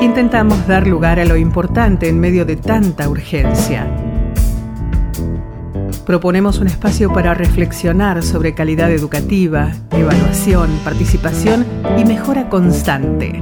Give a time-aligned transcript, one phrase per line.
[0.00, 3.86] intentamos dar lugar a lo importante en medio de tanta urgencia.
[6.04, 11.66] Proponemos un espacio para reflexionar sobre calidad educativa, evaluación, participación
[11.98, 13.40] y mejora constante.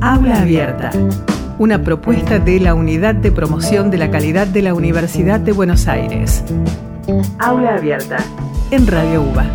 [0.00, 0.90] Aula Abierta,
[1.58, 5.88] una propuesta de la Unidad de Promoción de la Calidad de la Universidad de Buenos
[5.88, 6.44] Aires.
[7.38, 8.18] Aula Abierta,
[8.70, 9.46] en Radio UBA.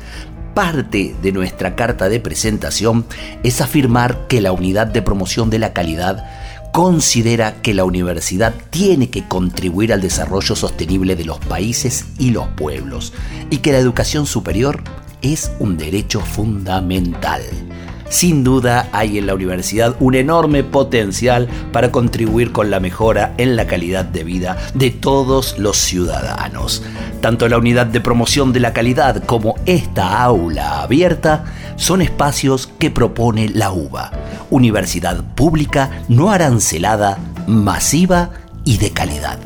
[0.54, 3.04] Parte de nuestra carta de presentación
[3.42, 6.24] es afirmar que la unidad de promoción de la calidad
[6.72, 12.46] considera que la universidad tiene que contribuir al desarrollo sostenible de los países y los
[12.48, 13.14] pueblos
[13.48, 14.82] y que la educación superior
[15.22, 17.42] es un derecho fundamental.
[18.08, 23.56] Sin duda hay en la universidad un enorme potencial para contribuir con la mejora en
[23.56, 26.82] la calidad de vida de todos los ciudadanos.
[27.20, 31.44] Tanto la unidad de promoción de la calidad como esta aula abierta
[31.76, 34.12] son espacios que propone la UBA,
[34.50, 38.30] universidad pública no arancelada, masiva
[38.64, 39.38] y de calidad.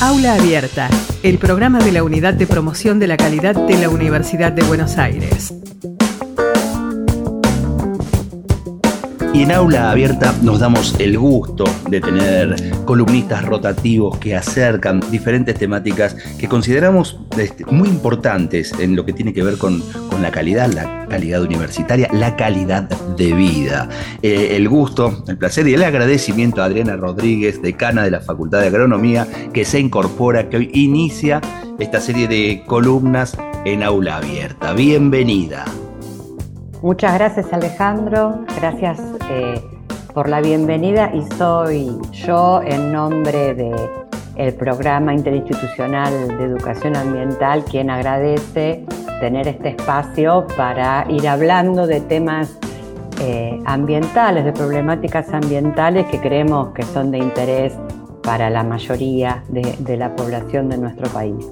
[0.00, 0.90] Aula Abierta,
[1.22, 4.98] el programa de la Unidad de Promoción de la Calidad de la Universidad de Buenos
[4.98, 5.54] Aires.
[9.34, 15.58] Y en aula abierta nos damos el gusto de tener columnistas rotativos que acercan diferentes
[15.58, 19.82] temáticas que consideramos este, muy importantes en lo que tiene que ver con,
[20.22, 22.84] la calidad, la calidad universitaria, la calidad
[23.16, 23.88] de vida.
[24.22, 28.60] Eh, el gusto, el placer y el agradecimiento a Adriana Rodríguez, decana de la Facultad
[28.60, 31.40] de Agronomía, que se incorpora, que hoy inicia
[31.80, 34.74] esta serie de columnas en aula abierta.
[34.74, 35.64] Bienvenida.
[36.84, 39.00] Muchas gracias Alejandro, gracias
[39.30, 39.58] eh,
[40.12, 47.88] por la bienvenida y soy yo en nombre del programa interinstitucional de educación ambiental quien
[47.88, 48.84] agradece
[49.18, 52.58] tener este espacio para ir hablando de temas
[53.22, 57.72] eh, ambientales, de problemáticas ambientales que creemos que son de interés
[58.22, 61.46] para la mayoría de la población de nuestro país.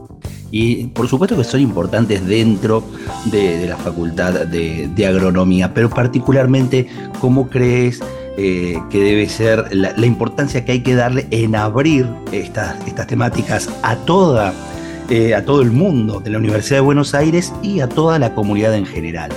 [0.52, 2.84] Y por supuesto que son importantes dentro
[3.24, 6.86] de, la facultad de, agronomía, pero particularmente,
[7.20, 8.00] ¿cómo crees
[8.36, 13.70] eh, que debe ser la, importancia que hay que darle en abrir estas, estas temáticas
[13.82, 14.52] a toda
[15.10, 18.34] eh, a todo el mundo de la Universidad de Buenos Aires y a toda la
[18.34, 19.30] comunidad en general.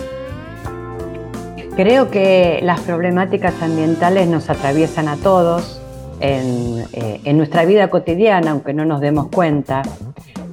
[1.76, 5.82] Creo que las problemáticas ambientales nos atraviesan a todos
[6.20, 9.82] en, eh, en nuestra vida cotidiana, aunque no nos demos cuenta.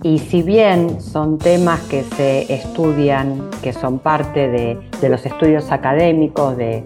[0.03, 6.57] Y si bien son temas que se estudian, que son parte de, los estudios académicos,
[6.57, 6.85] de,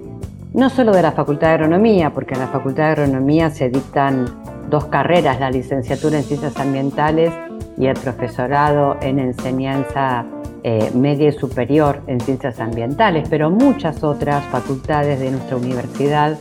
[0.52, 4.26] no solo de la Facultad de Agronomía, porque en la Facultad de Agronomía se dictan
[4.68, 7.32] dos carreras, la licenciatura en Ciencias Ambientales
[7.78, 10.26] y el profesorado en enseñanza
[10.62, 16.36] eh, media y superior en Ciencias Ambientales, pero muchas otras facultades de nuestra universidad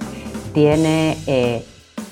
[0.54, 1.64] tiene eh,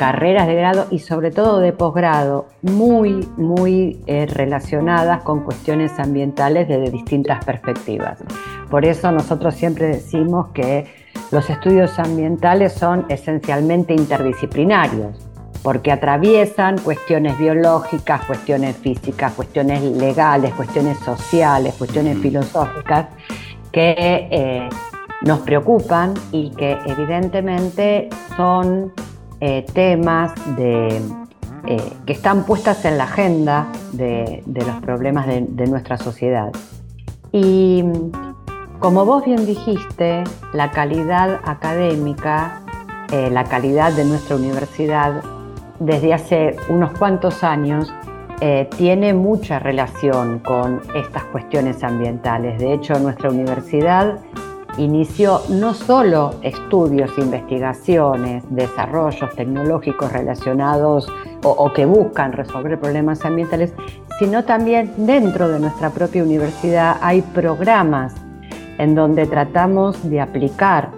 [0.04, 6.68] carreras de grado y sobre todo de posgrado muy, muy eh, relacionadas con cuestiones ambientales
[6.68, 8.18] desde distintas perspectivas.
[8.70, 10.88] Por eso nosotros siempre decimos que
[11.32, 15.26] los estudios ambientales son esencialmente interdisciplinarios,
[15.62, 23.08] porque atraviesan cuestiones biológicas, cuestiones físicas, cuestiones legales, cuestiones sociales, cuestiones filosóficas
[23.72, 24.68] que eh,
[25.22, 28.92] nos preocupan y que evidentemente son
[29.46, 31.02] eh, temas de,
[31.68, 36.50] eh, que están puestas en la agenda de, los problemas de, nuestra sociedad.
[37.34, 37.84] Y
[38.80, 40.24] como vos bien dijiste,
[40.54, 42.62] la calidad académica,
[43.12, 45.22] eh, la calidad de nuestra universidad,
[45.78, 47.94] desde hace unos cuantos años,
[48.78, 52.60] tiene mucha relación con estas cuestiones ambientales.
[52.60, 54.20] De hecho, nuestra universidad
[54.78, 61.08] inició no solo estudios, investigaciones, desarrollos tecnológicos relacionados
[61.44, 63.74] o, que buscan resolver problemas ambientales,
[64.20, 68.14] sino también dentro de nuestra propia universidad hay programas
[68.78, 70.92] en donde tratamos de aplicar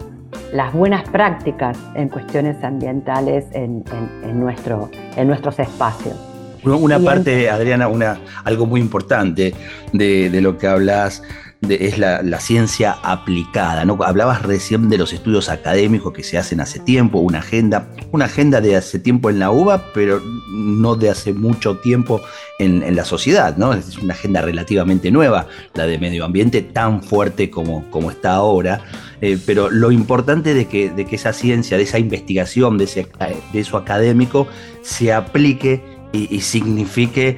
[0.53, 3.83] las buenas prácticas en cuestiones ambientales en,
[4.35, 6.15] nuestro, en nuestros espacios.
[6.63, 9.53] Una parte, Adriana, una, algo muy importante
[9.93, 11.21] de, de lo que hablas
[11.69, 13.85] es la, ciencia aplicada.
[13.85, 13.97] ¿no?
[14.03, 18.61] Hablabas recién de los estudios académicos que se hacen hace tiempo, una agenda, una agenda
[18.61, 20.21] de hace tiempo en la UBA, pero
[20.51, 22.21] no de hace mucho tiempo
[22.59, 23.57] en, la sociedad.
[23.57, 23.73] ¿no?
[23.73, 28.81] Es una agenda relativamente nueva, la de medio ambiente, tan fuerte como, como está ahora.
[29.21, 33.07] Eh, pero lo importante de que, de que esa ciencia, de esa investigación, de, ese,
[33.53, 34.47] de eso académico,
[34.81, 35.81] se aplique
[36.13, 37.37] y signifique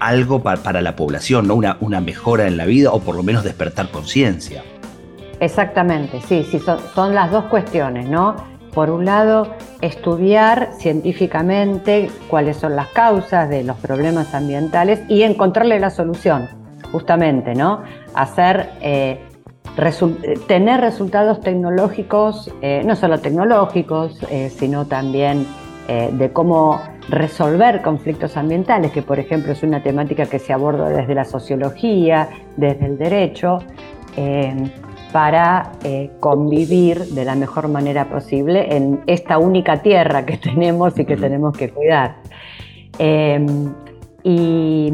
[0.00, 1.54] algo para, la población, ¿no?
[1.54, 4.62] Una, una, mejora en la vida o por lo menos despertar conciencia.
[5.40, 8.36] Exactamente, sí, sí, son, las dos cuestiones, ¿no?
[8.74, 15.78] Por un lado, estudiar científicamente cuáles son las causas de los problemas ambientales y encontrarle
[15.78, 16.48] la solución,
[16.90, 17.82] justamente, ¿no?
[18.14, 19.20] Hacer, eh,
[20.48, 25.46] tener resultados tecnológicos, eh, no solo tecnológicos, eh, sino también
[25.88, 31.14] de cómo resolver conflictos ambientales, que por ejemplo es una temática que se aborda desde
[31.14, 33.60] la sociología, desde el derecho,
[34.16, 34.54] eh,
[35.12, 41.04] para eh, convivir de la mejor manera posible en esta única tierra que tenemos y
[41.04, 42.16] que tenemos que cuidar.
[42.98, 43.44] Eh,
[44.22, 44.92] y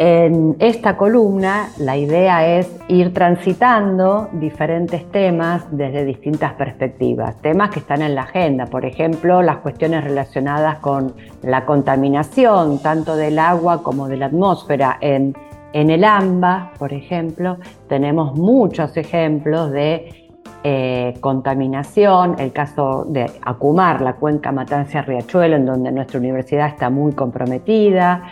[0.00, 7.80] en esta columna la idea es ir transitando diferentes temas desde distintas perspectivas, temas que
[7.80, 13.82] están en la agenda, por ejemplo, las cuestiones relacionadas con la contaminación, tanto del agua
[13.82, 14.98] como de la atmósfera.
[15.00, 15.34] En,
[15.72, 17.58] el AMBA, por ejemplo,
[17.88, 20.30] tenemos muchos ejemplos de
[20.62, 27.12] eh, contaminación, el caso de Acumar, la cuenca Matanza-Riachuelo, en donde nuestra universidad está muy
[27.12, 28.22] comprometida.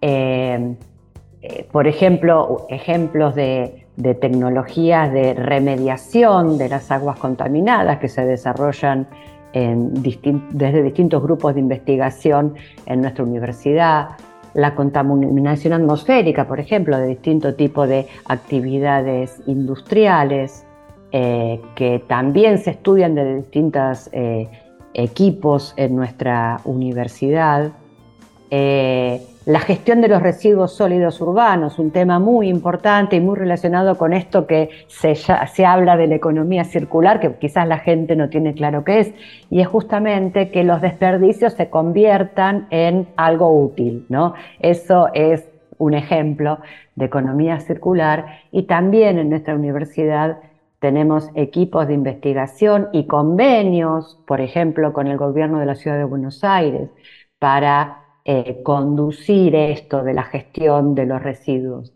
[0.00, 0.76] Eh,
[1.48, 3.84] eh, por ejemplo, ejemplos de,
[4.20, 9.06] tecnologías de remediación de las aguas contaminadas que se desarrollan
[9.54, 14.08] desde distintos grupos de investigación en nuestra universidad,
[14.52, 20.66] la contaminación atmosférica, por ejemplo, de distinto tipo de actividades industriales,
[21.12, 24.48] eh, que también se estudian de distintos eh,
[24.94, 27.72] equipos en nuestra universidad.
[29.46, 34.12] La gestión de los residuos sólidos urbanos, un tema muy importante y muy relacionado con
[34.12, 38.54] esto que se, se, habla de la economía circular, que quizás la gente no tiene
[38.54, 39.14] claro qué es,
[39.48, 44.34] y es justamente que los desperdicios se conviertan en algo útil, ¿no?
[44.58, 45.48] Eso es
[45.78, 46.58] un ejemplo
[46.96, 50.40] de economía circular y también en nuestra universidad
[50.80, 56.04] tenemos equipos de investigación y convenios, por ejemplo, con el gobierno de la ciudad de
[56.04, 56.90] Buenos Aires,
[57.38, 61.92] para eh, conducir esto de la gestión de los residuos.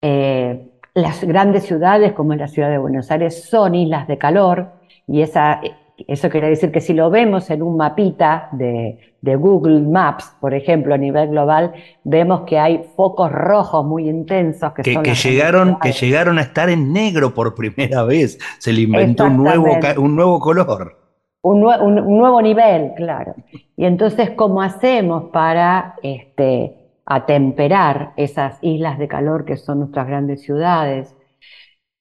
[0.00, 4.72] Eh, las grandes ciudades, como la ciudad de Buenos Aires, son islas de calor
[5.06, 5.60] y esa,
[6.08, 10.94] eso quiere decir que si lo vemos en un mapita de, Google Maps, por ejemplo,
[10.94, 11.72] a nivel global,
[12.02, 16.92] vemos que hay focos rojos muy intensos que, que, llegaron, que llegaron a estar en
[16.92, 18.36] negro por primera vez.
[18.58, 21.01] Se le inventó un nuevo, un nuevo color
[21.42, 23.34] un, nuevo nivel, claro.
[23.76, 30.42] Y entonces, ¿cómo hacemos para este, atemperar esas islas de calor que son nuestras grandes
[30.42, 31.14] ciudades?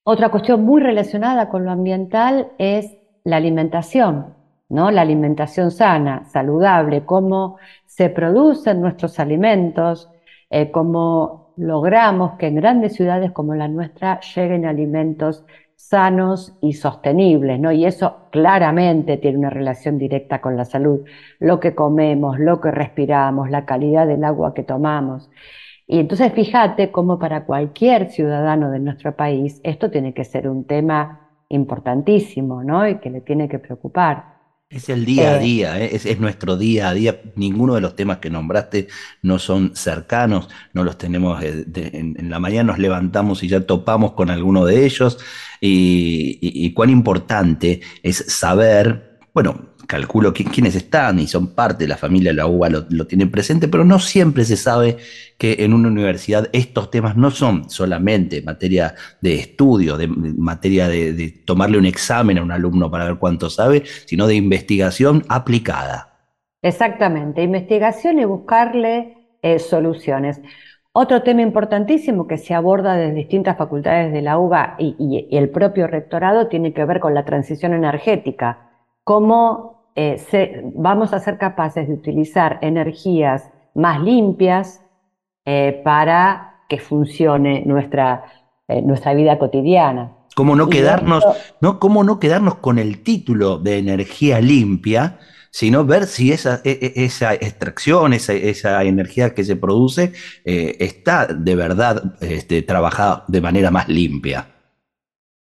[0.03, 4.35] Otra cuestión muy relacionada con lo ambiental es la alimentación,
[4.69, 4.89] ¿no?
[4.91, 10.09] La alimentación sana, saludable, cómo se producen nuestros alimentos,
[10.49, 15.45] eh, cómo logramos que en grandes ciudades como la nuestra lleguen alimentos
[15.89, 17.71] sanos y sostenibles, ¿no?
[17.71, 21.01] Y eso claramente tiene una relación directa con la salud,
[21.39, 25.29] lo que comemos, lo que respiramos, la calidad del agua que tomamos.
[25.87, 30.65] Y entonces fíjate cómo para cualquier ciudadano de nuestro país esto tiene que ser un
[30.65, 32.87] tema importantísimo, ¿no?
[32.87, 34.40] Y que le tiene que preocupar.
[34.71, 35.89] Es el día a eh, día, ¿eh?
[35.93, 37.21] es, nuestro día a día.
[37.35, 38.87] Ninguno de los temas que nombraste
[39.21, 44.13] no son cercanos, no los tenemos eh, en, la mañana nos levantamos y ya topamos
[44.13, 45.17] con alguno de ellos.
[45.59, 51.97] y cuán importante es saber, bueno, calculo que, quiénes están y son parte de la
[51.97, 54.95] familia de la UBA lo, tienen presente, pero no siempre se sabe
[55.37, 61.43] que en una universidad estos temas no son solamente materia de estudio, de, materia de,
[61.45, 66.13] tomarle un examen a un alumno para ver cuánto sabe, sino de investigación aplicada.
[66.61, 70.39] Exactamente, investigación y buscarle eh, soluciones.
[70.93, 75.49] Otro tema importantísimo que se aborda desde distintas facultades de la UBA y, y el
[75.49, 78.69] propio rectorado tiene que ver con la transición energética.
[79.03, 84.81] Cómo eh, vamos a ser capaces de utilizar energías más limpias,
[85.83, 88.25] para que funcione nuestra,
[88.83, 90.11] nuestra vida cotidiana.
[90.35, 91.25] ¿Cómo no, quedarnos,
[91.59, 95.19] no, ¿Cómo no quedarnos con el título de energía limpia,
[95.51, 100.13] sino ver si esa, e, e, esa extracción, esa, esa, energía que se produce,
[100.45, 104.50] eh, está de verdad este, trabajada de manera más limpia?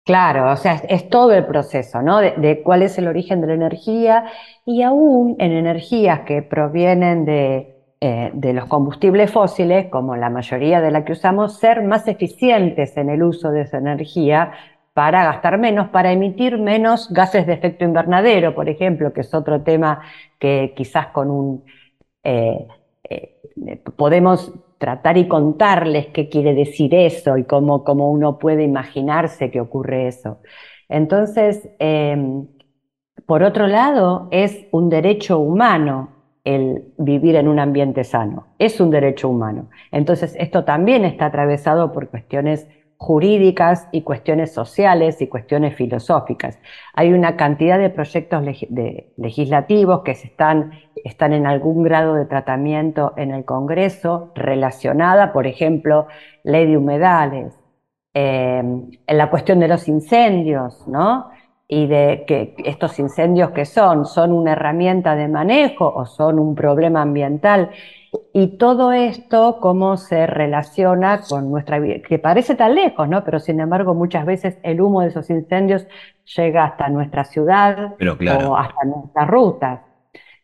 [0.08, 2.20] Claro, o sea, es, todo el proceso, ¿no?
[2.20, 4.24] De, cuál es el origen de la energía
[4.64, 10.80] y aún en energías que provienen de, eh, de los combustibles fósiles, como la mayoría
[10.80, 14.52] de la que usamos, ser más eficientes en el uso de esa energía
[14.94, 19.60] para gastar menos, para emitir menos gases de efecto invernadero, por ejemplo, que es otro
[19.60, 20.00] tema
[20.38, 21.64] que quizás con un...
[22.24, 22.66] Eh,
[23.10, 23.36] eh,
[23.94, 29.60] podemos tratar y contarles qué quiere decir eso y cómo, cómo uno puede imaginarse que
[29.60, 30.40] ocurre eso.
[30.88, 32.46] Entonces, em,
[33.26, 36.10] por otro lado, es un derecho humano
[36.44, 38.46] el vivir en un ambiente sano.
[38.58, 39.68] Es un derecho humano.
[39.92, 42.66] Entonces, esto también está atravesado por cuestiones
[42.98, 46.58] jurídicas y cuestiones sociales y cuestiones filosóficas.
[46.94, 48.44] Hay una cantidad de proyectos
[49.16, 50.72] legislativos que están,
[51.04, 56.08] están en algún grado de tratamiento en el Congreso relacionada, por ejemplo,
[56.42, 57.54] ley de humedales,
[58.14, 61.30] eh, en la cuestión de los incendios, ¿no?
[61.68, 66.54] y de que estos incendios que son, son una herramienta de manejo o son un
[66.54, 67.70] problema ambiental.
[68.32, 73.24] Y todo esto, cómo se relaciona con nuestra vida, que parece tan lejos, ¿no?
[73.24, 75.86] Pero sin embargo, muchas veces el humo de esos incendios
[76.36, 79.80] llega hasta nuestra ciudad o hasta nuestras rutas.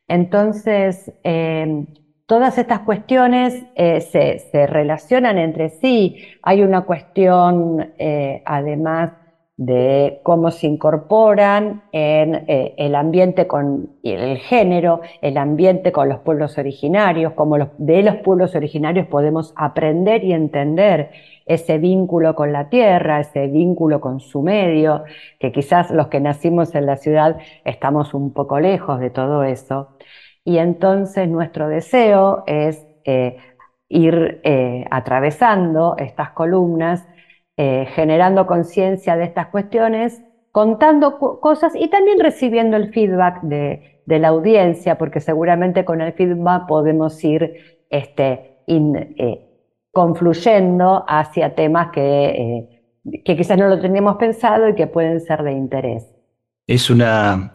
[0.08, 1.86] Entonces, eh,
[2.26, 6.16] todas estas cuestiones eh, se, relacionan entre sí.
[6.42, 9.12] Hay una cuestión, eh, además,
[9.56, 16.18] de cómo se incorporan en eh, el ambiente con el género, el ambiente con los
[16.20, 21.10] pueblos originarios, cómo de los pueblos originarios podemos aprender y entender
[21.46, 25.04] ese vínculo con la tierra, ese vínculo con su medio,
[25.38, 29.96] que quizás los que nacimos en la ciudad estamos un poco lejos de todo eso.
[30.44, 33.36] Y entonces nuestro deseo es eh,
[33.88, 37.06] ir eh, atravesando estas columnas
[37.56, 44.28] eh, generando conciencia de estas cuestiones, contando cosas y también recibiendo el feedback de, la
[44.28, 49.48] audiencia, porque seguramente con el feedback podemos ir este, eh,
[49.92, 55.42] confluyendo hacia temas que, eh, que quizás no lo teníamos pensado y que pueden ser
[55.42, 56.12] de interés.
[56.66, 57.52] Es una,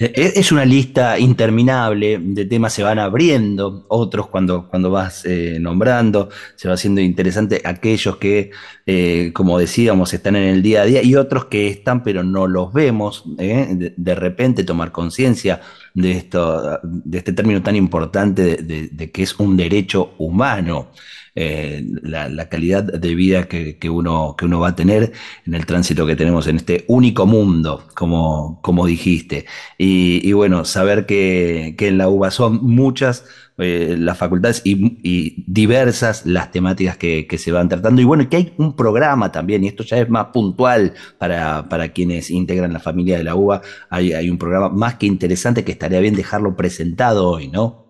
[0.00, 6.30] es una lista interminable de temas, se van abriendo, otros cuando, cuando vas eh, nombrando,
[6.56, 8.50] se va haciendo interesante aquellos que,
[8.86, 12.46] eh, como decíamos, están en el día a día y otros que están pero no
[12.46, 13.24] los vemos.
[13.38, 13.92] ¿eh?
[13.94, 15.60] De, repente tomar conciencia
[15.92, 20.92] de, esto, de este término tan importante de que es un derecho humano.
[21.36, 25.12] Eh, la, calidad de vida que, uno, que uno va a tener
[25.46, 29.46] en el tránsito que tenemos en este único mundo, como, como dijiste.
[29.78, 33.24] Y, bueno, saber que, en la UBA son muchas
[33.58, 38.00] eh, las facultades y, diversas las temáticas que, se van tratando.
[38.02, 41.90] Y bueno, que hay un programa también, y esto ya es más puntual para, para
[41.92, 45.72] quienes integran la familia de la UBA, hay, hay un programa más que interesante que
[45.72, 47.89] estaría bien dejarlo presentado hoy, ¿no?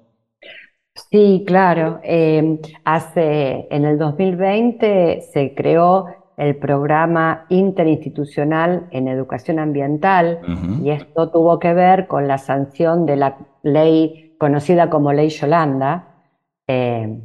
[0.94, 2.00] Sí, claro.
[2.02, 6.06] Em, hace, en el 2020 se creó
[6.37, 10.40] el programa interinstitucional en educación ambiental
[10.82, 16.23] y esto tuvo que ver con la sanción de la ley conocida como Ley Yolanda.
[16.66, 17.20] Em,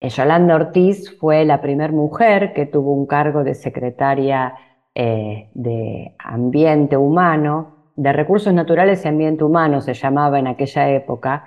[0.00, 4.54] eh, Yolanda Ortiz fue la primera mujer que tuvo un cargo de secretaria
[4.94, 11.46] eh, de Ambiente Humano, de Recursos Naturales y Ambiente Humano se llamaba en aquella época,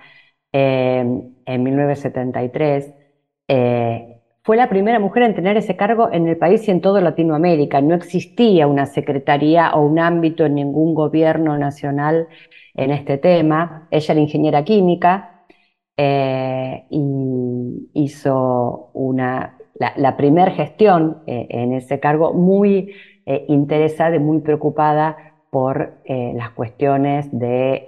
[0.51, 2.93] em, en 1973,
[3.47, 7.01] eh, fue la primera mujer en tener ese cargo en el país y en toda
[7.01, 7.81] Latinoamérica.
[7.81, 12.27] No existía una secretaría o un ámbito en ningún gobierno nacional
[12.75, 13.87] en este tema.
[13.91, 15.45] Ella era ingeniera química
[15.97, 22.93] eh, y hizo una, la, primera gestión eh, en ese cargo muy
[23.49, 25.17] interesada y muy preocupada
[25.49, 27.83] por las cuestiones de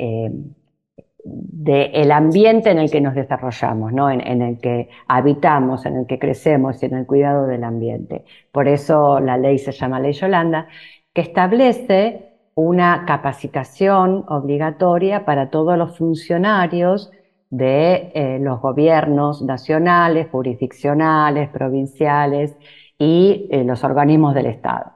[1.23, 4.09] del ambiente en el que nos desarrollamos, ¿no?
[4.09, 8.25] En, el que habitamos, en el que crecemos y en el cuidado del ambiente.
[8.51, 10.67] Por eso la ley se llama Ley Yolanda,
[11.13, 17.11] que establece una capacitación obligatoria para todos los funcionarios
[17.49, 22.55] de eh, los gobiernos nacionales, jurisdiccionales, provinciales
[22.97, 24.91] y eh, los organismos del Estado.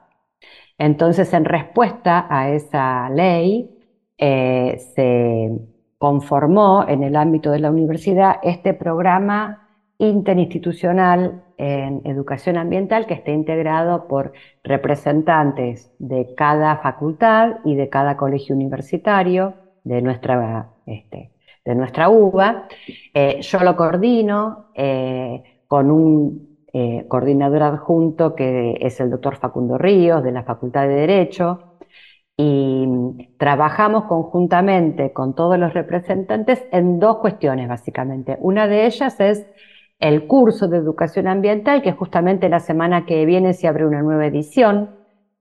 [0.78, 3.70] Entonces, en respuesta a esa ley,
[4.18, 5.50] eh, se
[6.04, 13.32] conformó en el ámbito de la universidad este programa interinstitucional en educación ambiental que esté
[13.32, 21.30] integrado por representantes de cada facultad y de cada colegio universitario de nuestra, este,
[21.64, 22.68] de nuestra UBA.
[23.14, 29.78] Eh, yo lo coordino eh, con un eh, coordinador adjunto que es el doctor Facundo
[29.78, 31.73] Ríos de la Facultad de Derecho
[32.36, 38.36] y trabajamos conjuntamente con todos los representantes en dos cuestiones básicamente.
[38.40, 39.46] Una de ellas es
[40.00, 44.26] el curso de educación ambiental, que justamente la semana que viene se abre una nueva
[44.26, 44.90] edición.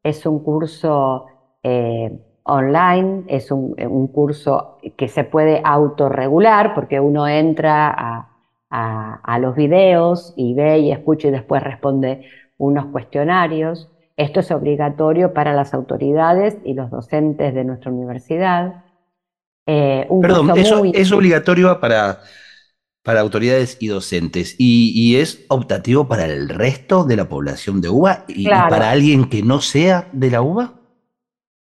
[0.03, 1.25] Es un curso
[1.63, 8.29] eh, online, es un, curso que se puede autorregular porque uno entra a,
[8.69, 12.25] a los videos y ve y escucha y después responde
[12.57, 13.92] unos cuestionarios.
[14.15, 18.83] Esto es obligatorio para las autoridades y los docentes de nuestra universidad.
[19.65, 22.19] Eh, Perdón, eso es obligatorio para,
[23.01, 28.25] para autoridades y docentes y, es optativo para el resto de la población de UBA
[28.27, 30.73] y, para alguien que no sea de la UBA.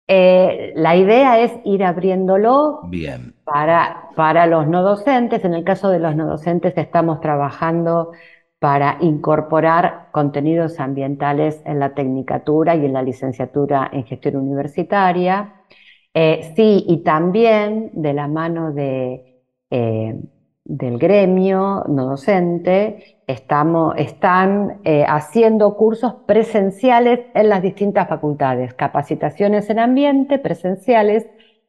[0.07, 3.35] Eh, la idea es ir abriéndolo Bien.
[3.45, 5.45] Para, para los no docentes.
[5.45, 8.13] En el caso de los no docentes estamos trabajando
[8.65, 15.57] para incorporar contenidos ambientales en la tecnicatura y en la licenciatura en gestión universitaria.
[16.15, 20.19] Eh, sí, y también de la mano de, eh,
[20.65, 29.69] del gremio no docente, estamos, están eh, haciendo cursos presenciales en las distintas facultades, capacitaciones
[29.69, 31.27] en ambiente presenciales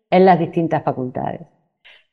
[0.09, 1.54] en las distintas facultades.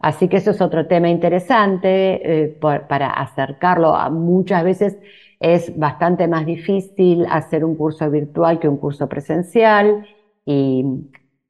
[0.02, 3.94] Así que eso es otro tema interesante eh, para acercarlo.
[3.94, 4.98] A, muchas veces
[5.38, 10.06] es bastante más difícil hacer un curso virtual que un curso presencial
[10.44, 10.84] y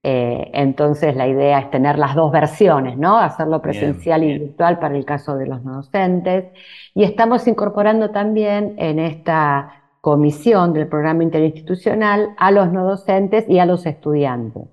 [0.03, 3.19] eh, entonces la idea es tener las dos versiones, ¿no?
[3.19, 6.47] Hacerlo presencial y virtual para el caso de los no docentes.
[6.95, 13.61] Y estamos incorporando también en esta comisión del programa interinstitucional a los no docentes y
[13.61, 14.65] a los estudiantes,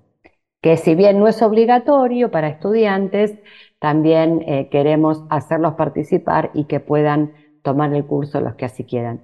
[0.60, 3.38] que si bien no es obligatorio para estudiantes,
[3.80, 9.22] también eh, queremos hacerlos participar y que puedan tomar el curso los que así quieran.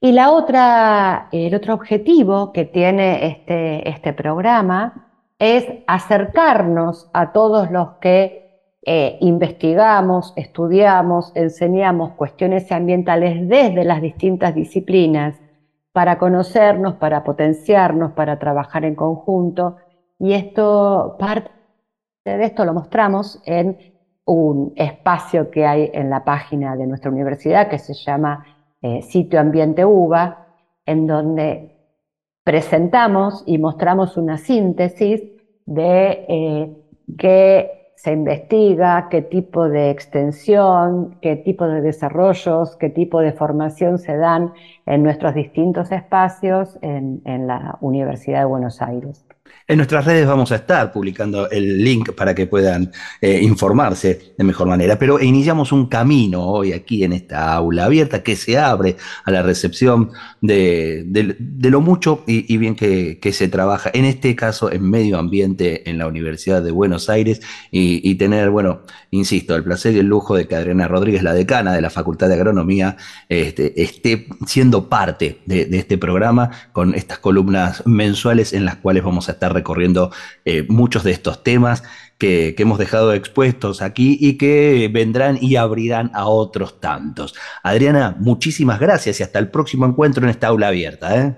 [0.00, 7.70] Y la otra, el otro objetivo que tiene este, este programa es acercarnos a todos
[7.72, 15.34] los que eh, investigamos, estudiamos, enseñamos cuestiones ambientales desde las distintas disciplinas
[15.92, 19.76] para conocernos, para potenciarnos, para trabajar en conjunto.
[20.20, 21.57] Y esto parte
[22.36, 23.78] de esto lo mostramos en
[24.24, 28.44] un espacio que hay en la página de nuestra universidad que se llama
[28.82, 30.46] eh, Sitio Ambiente UBA,
[30.84, 31.76] en donde
[32.44, 35.22] presentamos y mostramos una síntesis
[35.64, 36.76] de eh,
[37.16, 43.98] qué se investiga, qué tipo de extensión, qué tipo de desarrollos, qué tipo de formación
[43.98, 44.52] se dan
[44.86, 49.26] en nuestros distintos espacios en la Universidad de Buenos Aires.
[49.70, 54.42] En nuestras redes vamos a estar publicando el link para que puedan eh, informarse de
[54.42, 58.96] mejor manera, pero iniciamos un camino hoy aquí en esta aula abierta que se abre
[59.24, 64.88] a la recepción de, lo mucho y, bien que, se trabaja, en este caso en
[64.88, 68.80] medio ambiente en la Universidad de Buenos Aires y, tener, bueno,
[69.10, 72.28] insisto, el placer y el lujo de que Adriana Rodríguez, la decana de la Facultad
[72.28, 72.96] de Agronomía,
[73.28, 79.04] este, esté siendo parte de, de este programa con estas columnas mensuales en las cuales
[79.04, 80.10] vamos a estar recorriendo
[80.44, 81.82] eh, muchos de estos temas
[82.18, 87.34] que, hemos dejado expuestos aquí y que vendrán y abrirán a otros tantos.
[87.62, 91.16] Adriana, muchísimas gracias y hasta el próximo encuentro en esta aula abierta.
[91.16, 91.36] ¿eh?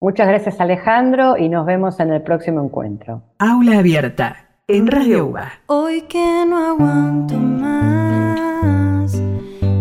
[0.00, 3.22] Muchas gracias Alejandro y nos vemos en el próximo encuentro.
[3.38, 5.52] Aula abierta en Radio UBA.
[5.66, 9.22] Hoy que no aguanto más,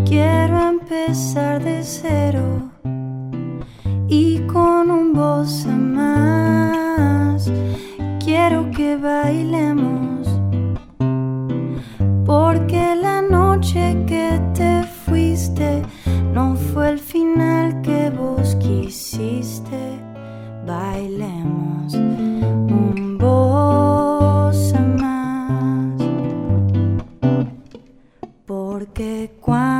[0.08, 2.72] quiero empezar de cero
[4.08, 6.41] y con un voz más
[8.42, 10.28] quiero que bailemos
[12.26, 15.84] porque la noche que te fuiste
[16.34, 19.82] no fue el final que vos quisiste.
[20.66, 26.02] Bailemos un voz más
[28.48, 29.71] porque cuando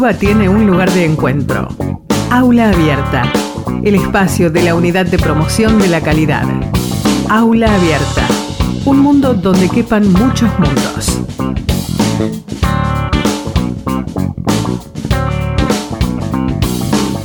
[0.00, 1.68] UBA tiene un lugar de encuentro.
[2.30, 3.30] Aula Abierta,
[3.84, 6.46] el espacio de la unidad de promoción de la calidad.
[7.28, 8.26] Aula Abierta,
[8.86, 11.20] un mundo donde quepan muchos mundos.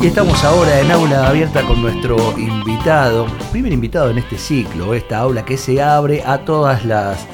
[0.06, 5.18] Y estamos ahora en aula abierta con nuestro invitado, primer invitado en este ciclo, esta
[5.18, 7.26] aula que se abre a todas las,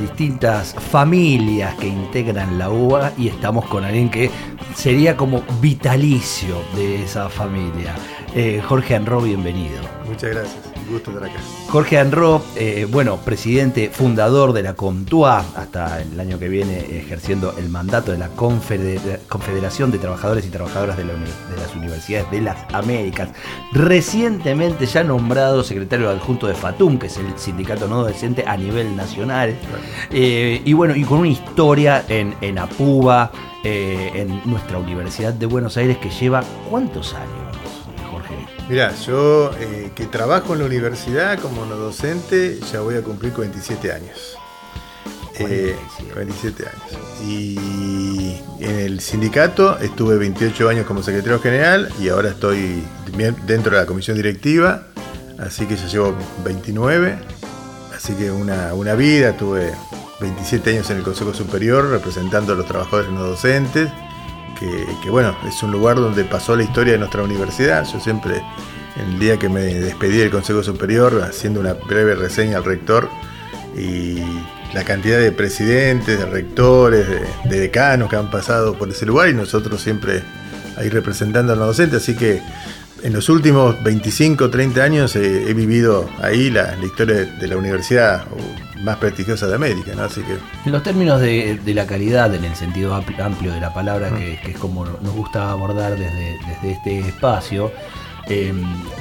[0.00, 4.30] distintas familias que integran la UBA y estamos con alguien que
[4.74, 7.94] sería como vitalicio de esa familia.
[8.34, 9.80] Eh, Jorge Anro, bienvenido.
[10.06, 11.38] Muchas gracias, gusto estar acá.
[11.68, 17.54] Jorge Anro, eh, bueno, presidente fundador de la Contua, hasta el año que viene ejerciendo
[17.58, 21.74] el mandato de la Confeder- Confederación de Trabajadores y Trabajadoras de, la uni- de las
[21.74, 23.28] Universidades de las Américas.
[23.72, 28.96] Recientemente ya nombrado secretario adjunto de FATUM, que es el sindicato no docente a nivel
[28.96, 29.54] nacional.
[30.10, 33.30] Eh, y bueno, y con una historia en, en Apuba,
[33.62, 37.43] eh, en nuestra Universidad de Buenos Aires, que lleva ¿cuántos años?
[38.68, 43.32] Mirá, yo eh, que trabajo en la universidad como no docente, ya voy a cumplir
[43.32, 44.38] 47 años.
[45.38, 45.76] Eh,
[46.12, 47.02] 47 años.
[47.26, 52.82] Y en el sindicato estuve 28 años como secretario general y ahora estoy
[53.46, 54.86] dentro de la comisión directiva,
[55.38, 57.18] así que ya llevo 29.
[57.94, 59.72] Así que una, una vida, tuve
[60.20, 63.90] 27 años en el Consejo Superior representando a los trabajadores no docentes,
[64.58, 67.84] que, bueno, es un lugar donde pasó la historia de nuestra universidad.
[67.90, 68.42] Yo siempre,
[68.96, 73.08] el día que me despedí del Consejo Superior, haciendo una breve reseña al rector
[73.76, 74.18] y
[74.72, 79.28] la cantidad de presidentes, de rectores, de, de decanos que han pasado por ese lugar
[79.28, 80.22] y nosotros siempre
[80.76, 82.42] ahí representando a los docentes, así que
[83.04, 87.46] en los últimos 25, 30 años eh, he vivido ahí la, la historia de, de
[87.48, 88.24] la universidad
[88.82, 90.02] más prestigiosa de América, ¿no?
[90.04, 90.36] Así que
[90.66, 94.10] En los términos de, de la calidad, en el sentido ampli- amplio de la palabra,
[94.10, 97.70] que, que es como nos gusta abordar desde, desde este espacio,
[98.28, 98.52] eh,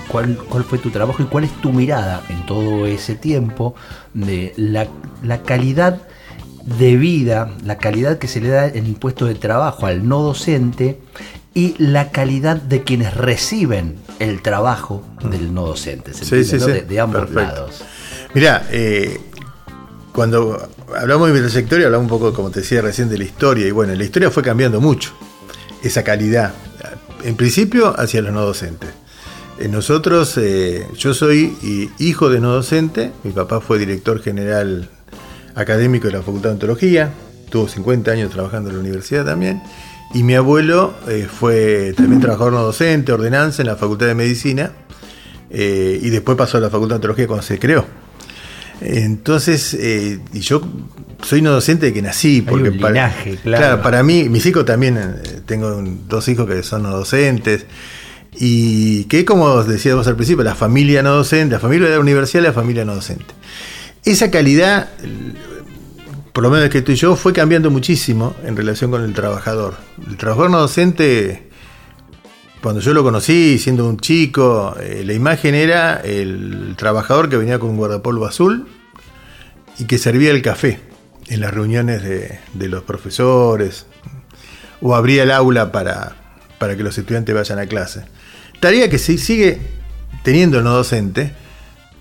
[0.10, 3.74] ¿cuál, ¿cuál fue tu trabajo y cuál es tu mirada en todo ese tiempo
[4.14, 4.88] de la,
[5.24, 6.02] la calidad
[6.66, 10.22] de vida, la calidad que se le da en el puesto de trabajo al no
[10.22, 11.00] docente
[11.54, 16.14] y la calidad de quienes reciben el trabajo del no docente?
[16.14, 16.66] ¿se Sí, entiende, sí, no?
[16.66, 16.72] sí.
[16.72, 17.42] De, de ambos Perfecto.
[17.56, 17.84] lados.
[18.34, 19.20] Mirá, eh,
[20.14, 23.68] cuando hablamos de mi trayectoria, hablamos un poco, como te decía recién, de la historia.
[23.68, 25.12] Y bueno, la historia fue cambiando mucho.
[25.84, 26.54] Esa calidad.
[27.24, 28.90] En principio, hacia los no docentes.
[29.60, 31.56] Eh, Nosotros, eh, yo soy
[32.00, 33.12] hijo de no docente.
[33.24, 34.90] Mi papá fue director general
[35.56, 37.12] académico de la Facultad de Ontología.
[37.50, 39.62] Tuvo 50 años trabajando en la universidad también.
[40.14, 44.72] Y mi abuelo eh, fue también trabajador no docente, ordenanza en la Facultad de Medicina.
[45.50, 47.86] eh, y después pasó a la Facultad de Ontología cuando se creó.
[48.82, 50.62] Entonces, eh, y yo
[51.22, 53.82] soy no docente de que nací, porque un linaje, claro.
[53.82, 55.00] para mí, mis hijos también,
[55.46, 57.66] tengo un- dos hijos que son no docentes,
[58.36, 62.44] y que como decíamos al principio, la familia no docente, la familia de la universidad
[62.44, 63.34] la familia no docente.
[64.04, 64.90] Esa calidad,
[66.34, 69.76] por lo menos que estoy yo, fue cambiando muchísimo en relación con el trabajador.
[70.08, 71.48] El trabajador no docente,
[72.62, 77.60] cuando yo lo conocí, siendo un chico, eh, la imagen era el trabajador que venía
[77.60, 78.68] con un guardapolvo azul
[79.78, 80.80] y que servía el café
[81.28, 83.86] en las reuniones de, de los profesores
[84.82, 86.16] o abría el aula para,
[86.58, 88.06] para que los estudiantes vayan a clase.
[88.60, 89.60] Tarea que sí sigue
[90.24, 91.34] teniendo el no docente,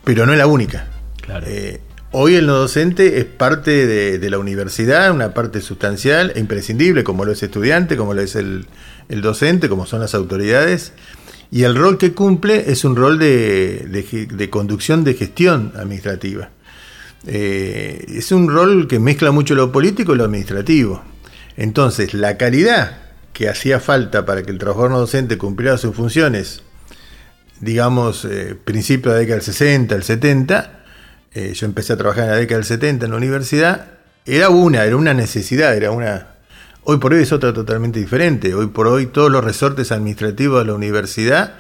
[0.05, 0.89] pero no es la única.
[1.21, 1.47] Claro.
[1.47, 1.81] Eh,
[2.13, 7.25] hoy el no docente es parte de, la universidad, una parte sustancial e imprescindible, como
[7.25, 8.67] lo es estudiante, como lo es el,
[9.09, 10.93] docente, como son las autoridades.
[11.51, 16.51] Y el rol que cumple es un rol de conducción de gestión administrativa.
[17.27, 21.03] Eh, es un rol que mezcla mucho lo político y lo administrativo.
[21.57, 22.99] Entonces, la calidad
[23.33, 26.63] que hacía falta para que el trabajador no docente cumpliera sus funciones,
[27.61, 30.82] digamos, eh, principio de la década del 60, el 70,
[31.35, 33.87] eh, yo empecé a trabajar en la década del 70 en la universidad,
[34.25, 36.29] era una, era una necesidad, era una...
[36.85, 38.55] Hoy por hoy es otra totalmente diferente.
[38.55, 41.55] Hoy por hoy todos los resortes administrativos de la universidad,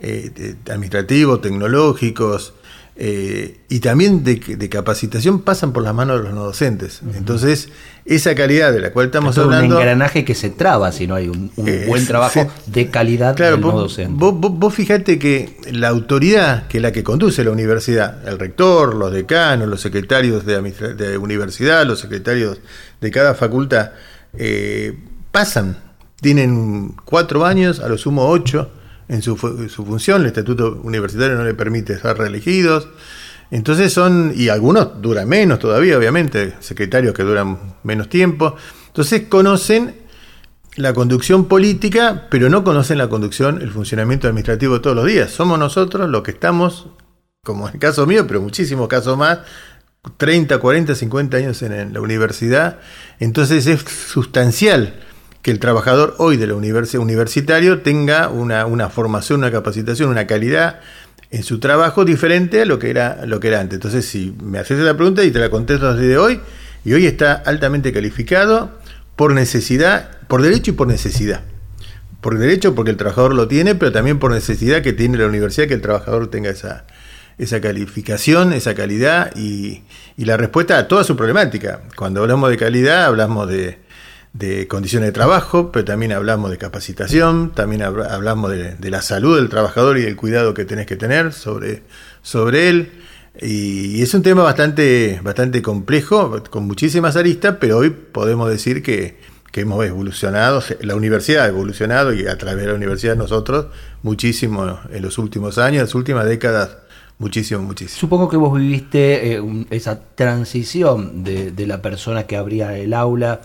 [0.00, 2.54] eh, de- administrativos, tecnológicos,
[2.94, 7.00] eh, y también de, de capacitación pasan por las manos de los no docentes.
[7.16, 7.70] Entonces,
[8.04, 9.76] esa calidad de la cual estamos Es todo hablando...
[9.76, 13.34] un engranaje que se traba si no hay un, un Eh, buen trabajo de calidad
[13.34, 14.12] Claro, del vos, no docente.
[14.14, 18.38] vos, vos- vos fijate que la autoridad, que es la que conduce la universidad, el
[18.38, 20.60] rector, los decanos, los secretarios de,
[20.94, 22.58] de universidad, los secretarios
[23.00, 23.92] de cada facultad,
[24.36, 24.98] eh,
[25.30, 25.78] pasan
[26.20, 28.70] tienen cuatro años, a lo sumo ocho
[29.08, 32.88] en su, su función, el estatuto universitario no le permite ser reelegidos.
[33.50, 38.56] Entonces son, y algunos duran menos todavía, obviamente, secretarios que duran menos tiempo.
[38.88, 39.94] Entonces conocen
[40.76, 45.30] la conducción política, pero no conocen la conducción, el funcionamiento administrativo todos los días.
[45.30, 46.88] Somos nosotros los que estamos,
[47.44, 49.40] como en el caso mío, pero muchísimos casos más,
[50.16, 52.78] 30, 40, 50 años en, la universidad.
[53.20, 54.94] Entonces es sustancial
[55.42, 60.26] que el trabajador hoy de la universidad universitario tenga una, una formación, una capacitación, una
[60.26, 60.80] calidad
[61.30, 63.76] en su trabajo diferente a lo que era, lo que era antes.
[63.76, 66.40] Entonces, si me haces la pregunta y te la contesto desde hoy,
[66.84, 68.70] y hoy está altamente calificado
[69.16, 71.42] por necesidad, por derecho y por necesidad.
[72.20, 75.66] Por derecho porque el trabajador lo tiene, pero también por necesidad que tiene la universidad
[75.66, 76.86] que el trabajador tenga esa,
[77.38, 79.82] esa calificación, esa calidad y,
[80.16, 81.82] y la respuesta a toda su problemática.
[81.96, 83.78] Cuando hablamos de calidad, hablamos de,
[84.32, 89.48] de condiciones de trabajo, pero también hablamos de capacitación, también hablamos de, la salud del
[89.48, 91.82] trabajador y el cuidado que tenés que tener sobre,
[92.22, 92.92] sobre él.
[93.40, 99.18] Y, es un tema bastante, bastante complejo, con muchísimas aristas, pero hoy podemos decir que,
[99.50, 103.66] que hemos evolucionado, la universidad ha evolucionado y a través de la universidad nosotros
[104.02, 106.78] muchísimo en los últimos años, en las últimas décadas
[107.18, 108.00] Muchísimo, muchísimo.
[108.00, 113.42] Supongo que vos viviste eh, esa transición de, de, la persona que abría el aula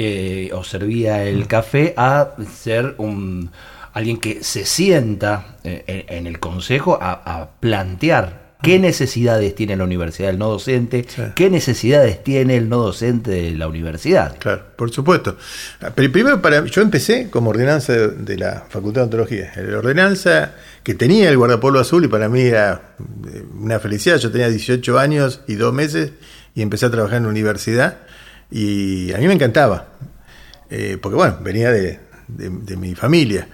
[0.00, 3.50] eh, o servía el café a ser un
[3.92, 10.28] alguien que se sienta eh, en, el consejo a, plantear qué necesidades tiene la universidad
[10.28, 14.38] del no docente, qué necesidades tiene el no docente de la universidad.
[14.38, 15.36] Claro, por supuesto.
[15.96, 19.52] Pero primero, para, yo empecé como ordenanza de, la Facultad de Ontología.
[19.56, 20.52] La ordenanza
[20.84, 22.94] que tenía el guardapolvo azul y para mí era
[23.34, 24.18] eh, una felicidad.
[24.18, 26.12] Yo tenía 18 años y dos meses
[26.54, 27.98] y empecé a trabajar en la universidad.
[28.50, 29.88] Y a mí me encantaba,
[30.70, 32.00] eh, porque bueno, venía de,
[32.76, 33.48] mi familia.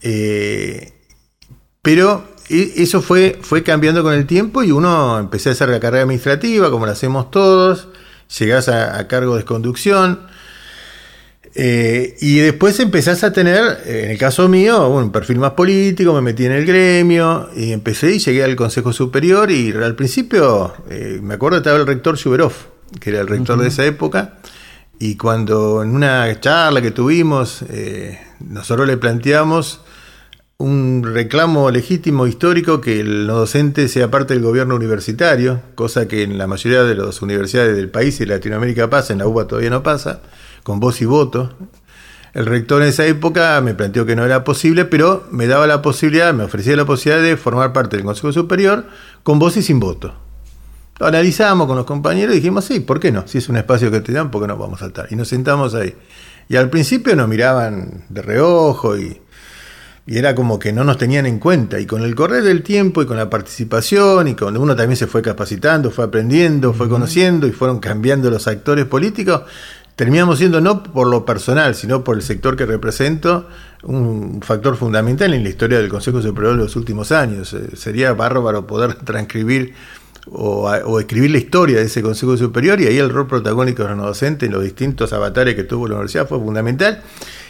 [0.00, 0.92] Eh,
[1.82, 5.80] pero e, eso fue, fue cambiando con el tiempo y uno empecé a hacer la
[5.80, 7.88] carrera administrativa, como la hacemos todos,
[8.38, 10.26] llegás a, cargo de conducción.
[11.58, 16.20] Eh, y después empezás a tener, en el caso mío, un perfil más político, me
[16.20, 20.74] metí en el gremio y empecé y llegué al Consejo Superior y al principio,
[21.22, 22.52] me acuerdo estaba el rector Shuberov,
[23.00, 24.38] que era el rector de esa época,
[24.98, 29.80] y cuando en una charla que tuvimos, eh, nosotros le planteamos
[30.58, 36.22] un reclamo legítimo histórico que el no docente sea parte del gobierno universitario, cosa que
[36.22, 39.46] en la mayoría de las universidades del país y de Latinoamérica pasa, en la UBA
[39.46, 40.22] todavía no pasa,
[40.62, 41.54] con voz y voto.
[42.32, 45.82] El rector en esa época me planteó que no era posible, pero me daba la
[45.82, 48.86] posibilidad, me ofrecía la posibilidad de formar parte del Consejo Superior
[49.22, 50.25] con voz y sin voto.
[50.98, 53.26] Lo analizamos con los compañeros y dijimos, sí, ¿por qué no?
[53.26, 55.08] Si es un espacio que te dan, ¿por qué no vamos a saltar?
[55.10, 55.94] Y nos sentamos ahí.
[56.48, 59.20] Y al principio nos miraban de reojo y,
[60.08, 61.80] era como que no nos tenían en cuenta.
[61.80, 65.08] Y con el correr del tiempo y con la participación y cuando uno también se
[65.08, 69.42] fue capacitando, fue aprendiendo, fue conociendo y fueron cambiando los actores políticos,
[69.96, 73.48] terminamos siendo no por lo personal, sino por el sector que represento,
[73.82, 77.52] un factor fundamental en la historia del Consejo Superior de los últimos años.
[77.52, 79.74] Eh, sería bárbaro poder transcribir
[80.30, 84.06] o, escribir la historia de ese Consejo Superior y ahí el rol protagónico de los
[84.06, 87.02] docentes en los distintos avatares que tuvo la universidad fue fundamental.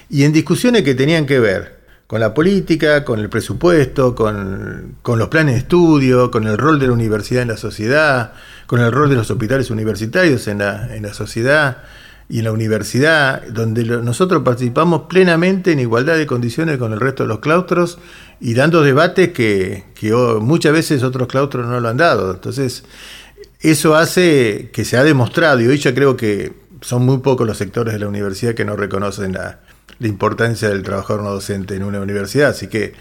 [0.09, 5.29] Y en discusiones que tenían que ver con la política, con el presupuesto, con, los
[5.29, 8.33] planes de estudio, con el rol de la universidad en la sociedad,
[8.67, 11.79] con el rol de los hospitales universitarios en la, en la sociedad
[12.29, 17.23] y en la universidad, donde nosotros participamos plenamente en igualdad de condiciones con el resto
[17.23, 17.99] de los claustros
[18.41, 19.85] y dando debates que,
[20.41, 22.33] muchas veces otros claustros no lo han dado.
[22.33, 22.85] Entonces,
[23.61, 27.57] eso hace que se ha demostrado, y hoy ya creo que son muy pocos los
[27.57, 29.61] sectores de la universidad que no reconocen la,
[29.99, 32.95] la importancia del trabajador no docente en una universidad, así que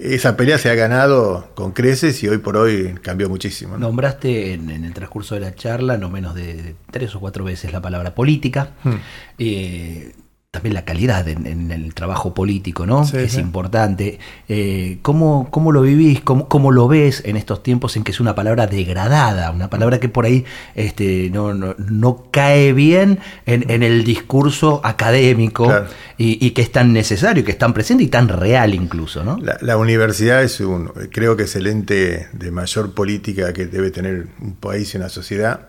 [0.00, 3.76] esa pelea se ha ganado con creces y hoy por hoy cambió muchísimo.
[3.76, 7.80] Nombraste en, el transcurso de la charla no menos de tres o cuatro veces la
[7.80, 8.70] palabra política.
[8.84, 8.96] Hmm.
[9.38, 10.12] Eh,
[10.50, 13.02] también la calidad en, el trabajo político, ¿no?
[13.02, 14.18] es importante.
[14.48, 16.22] Eh, ¿cómo, ¿cómo, lo vivís?
[16.22, 19.50] Cómo, ¿Cómo, lo ves en estos tiempos en que es una palabra degradada?
[19.50, 25.70] Una palabra que por ahí este, no, no, cae bien en, el discurso académico
[26.16, 29.36] y, que es tan necesario, que es tan presente y tan real incluso, ¿no?
[29.36, 33.90] La, la universidad es un, creo que es el ente de mayor política que debe
[33.90, 35.68] tener un país y una sociedad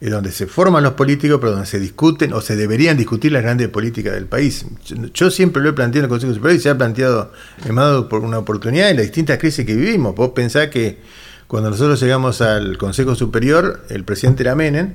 [0.00, 3.42] es donde se forman los políticos, pero donde se discuten o se deberían discutir las
[3.42, 4.66] grandes políticas del país.
[5.14, 7.32] Yo, siempre lo he planteado en el Consejo Superior y se ha planteado,
[7.64, 10.14] llamado por una oportunidad en las distintas crisis que vivimos.
[10.14, 10.98] Vos pensás que
[11.46, 14.94] cuando nosotros llegamos al Consejo Superior, el presidente era Menem,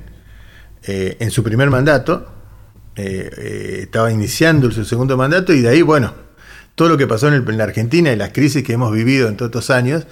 [0.84, 2.26] eh, en su primer mandato,
[2.94, 6.12] eh, eh, estaba iniciando su segundo mandato y de ahí, bueno,
[6.74, 9.36] todo lo que pasó en, en la Argentina y las crisis que hemos vivido en
[9.36, 10.06] todos estos años.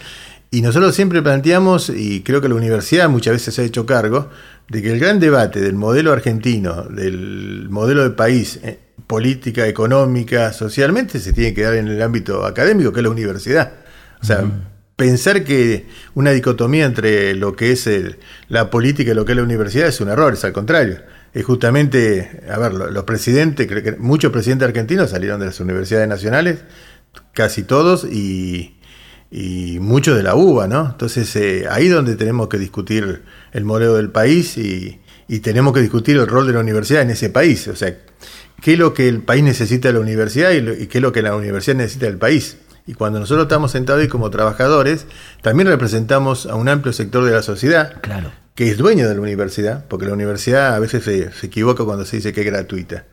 [0.52, 4.30] Y nosotros siempre planteamos, y creo que la universidad muchas veces se ha hecho cargo,
[4.70, 10.52] de que el gran debate del modelo argentino, del modelo de país, eh, política, económica,
[10.52, 13.72] socialmente, se tiene que dar en el ámbito académico, que es la universidad.
[14.22, 14.44] O sea,
[14.94, 17.88] pensar que una dicotomía entre lo que es
[18.48, 21.00] la política y lo que es la universidad es un error, es al contrario.
[21.32, 26.60] Es justamente, a ver, los presidentes, muchos presidentes argentinos salieron de las universidades nacionales,
[27.32, 28.79] casi todos, y,
[29.80, 30.90] muchos de la UBA, ¿no?
[30.90, 35.80] Entonces, eh, ahí donde tenemos que discutir el modelo del país y, y tenemos que
[35.80, 37.68] discutir el rol de la universidad en ese país.
[37.68, 37.94] O sea,
[38.60, 41.22] qué es lo que el país necesita de la universidad y, qué es lo que
[41.22, 42.58] la universidad necesita del país.
[42.86, 45.06] Y cuando nosotros estamos sentados ahí como trabajadores,
[45.42, 48.32] también representamos a un amplio sector de la sociedad claro.
[48.54, 52.16] que es dueño de la universidad, porque la universidad a veces se, equivoca cuando se
[52.16, 53.04] dice que es gratuita.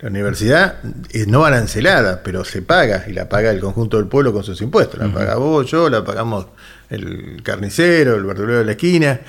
[0.00, 0.76] La universidad
[1.10, 4.60] es no arancelada, pero se paga, y la paga el conjunto del pueblo con sus
[4.60, 5.00] impuestos.
[5.00, 6.46] La paga vos, yo, la pagamos
[6.90, 9.20] el carnicero, el verdulero de la esquina.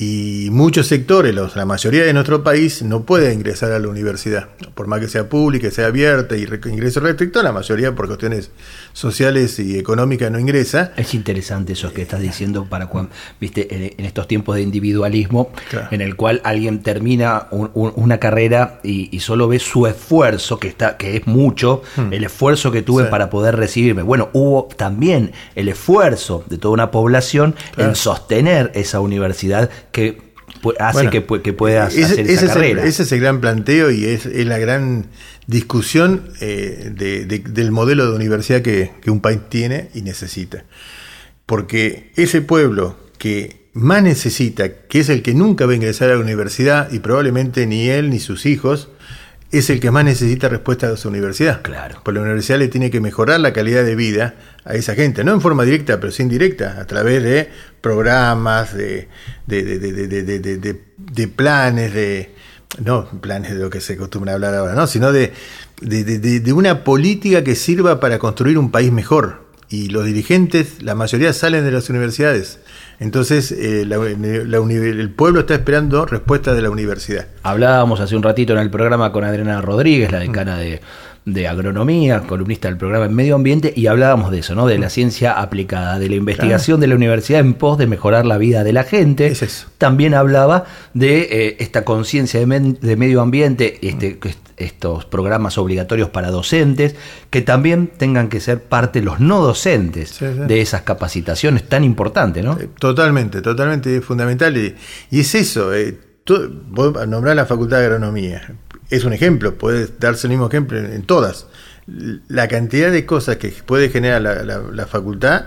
[0.00, 4.48] Y muchos sectores, la mayoría de nuestro país, no puede ingresar a la universidad.
[4.74, 8.50] Por más que sea pública, sea abierta y ingreso restricto, la mayoría por cuestiones
[8.94, 10.92] sociales y económicas no ingresa.
[10.96, 15.52] Es interesante eso que estás diciendo para cuando, viste, en, estos tiempos de individualismo,
[15.90, 21.18] en el cual alguien termina una carrera y, solo ve su esfuerzo, que está, que
[21.18, 22.14] es mucho, hmm.
[22.14, 24.00] el esfuerzo que tuve para poder recibirme.
[24.00, 30.30] Bueno, hubo también el esfuerzo de toda una población en sostener esa universidad que
[30.78, 32.84] hace que, que, puedas hacer esa carrera.
[32.84, 35.06] ese es el gran planteo y es, la gran
[35.46, 40.64] discusión eh, del modelo de universidad que, un país tiene y necesita.
[41.46, 46.14] Porque ese pueblo que más necesita, que es el que nunca va a ingresar a
[46.14, 48.88] la universidad y probablemente ni él ni sus hijos,
[49.52, 51.62] es el que más necesita respuesta de su universidad.
[51.62, 52.00] Claro.
[52.04, 55.32] Porque la universidad le tiene que mejorar la calidad de vida a esa gente, no
[55.32, 59.08] en forma directa, pero sí indirecta, a través de programas, de,
[59.46, 62.34] de, de, de planes, de
[62.84, 65.32] no planes de lo que se acostumbra a hablar ahora, no, sino de,
[65.80, 69.48] de una política que sirva para construir un país mejor.
[69.68, 72.58] Y los dirigentes, la mayoría salen de las universidades
[73.00, 77.28] entonces, eh, el pueblo está esperando respuesta de la universidad.
[77.42, 80.82] Hablábamos hace un ratito en el programa con Adriana Rodríguez, la decana de,
[81.48, 84.66] agronomía, columnista del programa en medio ambiente, y hablábamos de eso, ¿no?
[84.66, 88.38] De la ciencia aplicada, de la investigación de la universidad en pos de mejorar la
[88.38, 89.26] vida de la gente.
[89.26, 89.68] Es eso.
[89.78, 94.18] También hablaba de eh, esta conciencia de, medio ambiente, este,
[94.56, 96.94] estos programas obligatorios para docentes,
[97.30, 102.58] que también tengan que ser parte los no docentes de esas capacitaciones tan importantes, ¿no?
[102.58, 104.56] Eh, totalmente, totalmente fundamental.
[104.56, 104.74] Y,
[105.10, 105.98] es eso, eh,
[107.08, 108.54] nombrar la Facultad de Agronomía,
[108.90, 111.46] es un ejemplo, puede darse el mismo ejemplo en, todas.
[112.28, 115.46] La cantidad de cosas que puede generar la facultad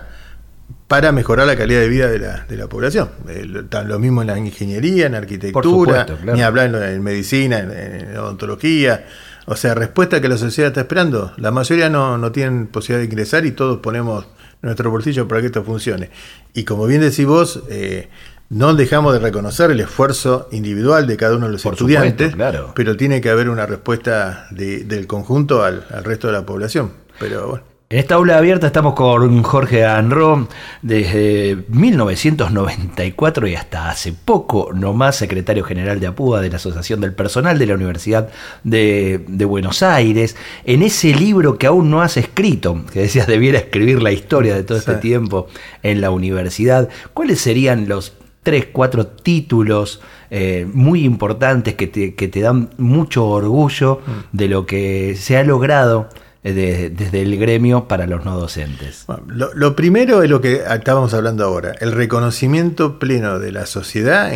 [0.87, 3.09] para mejorar la calidad de vida de la, de la población.
[3.27, 9.05] Eh, lo mismo en la ingeniería, en arquitectura, ni hablar en, medicina, en, odontología.
[9.45, 11.33] O sea, respuesta que la sociedad está esperando.
[11.37, 14.27] La mayoría no, no tienen posibilidad de ingresar y todos ponemos
[14.61, 16.09] nuestro bolsillo para que esto funcione.
[16.53, 18.09] Y como bien decís vos, eh,
[18.53, 22.35] no dejamos de reconocer el esfuerzo individual de cada uno de los estudiantes,
[22.75, 26.91] pero tiene que haber una respuesta del conjunto al, al resto de la población.
[27.19, 27.73] Pero bueno.
[27.93, 30.47] En esta aula abierta estamos con Jorge Anro
[30.81, 37.13] desde 1994 y hasta hace poco nomás secretario general de APUA de la Asociación del
[37.13, 38.29] Personal de la Universidad
[38.63, 40.35] de, Buenos Aires.
[40.65, 44.63] En ese libro que aún no has escrito, que decías debiera escribir la historia de
[44.63, 45.47] todo este tiempo
[45.83, 52.27] en la universidad, ¿cuáles serían los tres, cuatro títulos eh, muy importantes que te, que
[52.27, 54.37] te, dan mucho orgullo mm.
[54.37, 56.09] de lo que se ha logrado
[56.43, 59.05] desde el gremio para los no docentes?
[59.27, 64.33] lo, primero es lo que estábamos hablando ahora, el reconocimiento pleno de la sociedad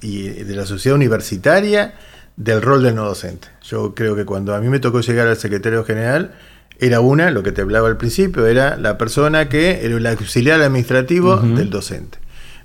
[0.00, 1.94] y de la sociedad universitaria
[2.36, 3.48] del rol del no docente.
[3.62, 6.34] Yo creo que cuando a mí me tocó llegar al secretario general,
[6.78, 10.60] era una, lo que te hablaba al principio, era la persona que era el auxiliar
[10.60, 12.18] administrativo del docente.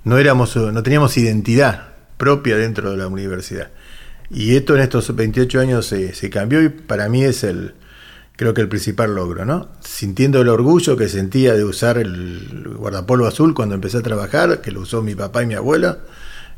[0.04, 3.70] No, éramos, no teníamos identidad propia dentro de la universidad.
[4.30, 7.74] Y esto en estos 28 años se cambió y para mí es el,
[8.42, 9.70] creo que el principal logro, ¿no?
[9.82, 14.72] Sintiendo el orgullo que sentía de usar el guardapolvo azul cuando empecé a trabajar, que
[14.72, 16.00] lo usó mi papá y mi abuela,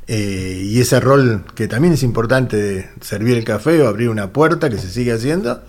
[0.08, 4.32] eh, y ese rol que también es importante de servir el café o abrir una
[4.32, 5.62] puerta, que se sigue haciendo,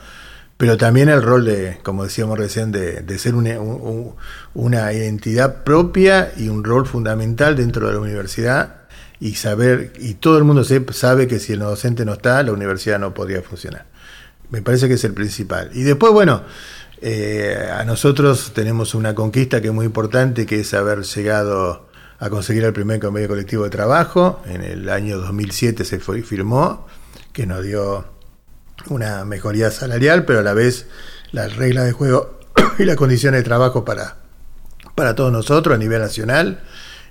[0.65, 3.59] pero también el rol de, como decíamos recién, de, ser una,
[4.55, 8.77] una identidad propia y un rol fundamental dentro de la universidad
[9.21, 12.99] y saber, y todo el mundo sabe que si el docente no está, la universidad
[12.99, 13.85] no podría funcionar.
[14.49, 15.69] Me parece que es el principal.
[15.75, 16.45] Y después, bueno,
[17.03, 22.31] eh, a nosotros tenemos una conquista que es muy importante, que es haber llegado a
[22.31, 24.41] conseguir el primer convenio colectivo de trabajo.
[24.47, 26.87] En el año 2007 se fue, firmó,
[27.35, 28.14] que nos dio
[28.89, 30.87] una mejoría salarial, pero a la vez
[31.33, 32.39] las reglas de juego
[32.79, 34.17] y las condiciones de trabajo para,
[34.95, 36.61] para todos nosotros a nivel nacional.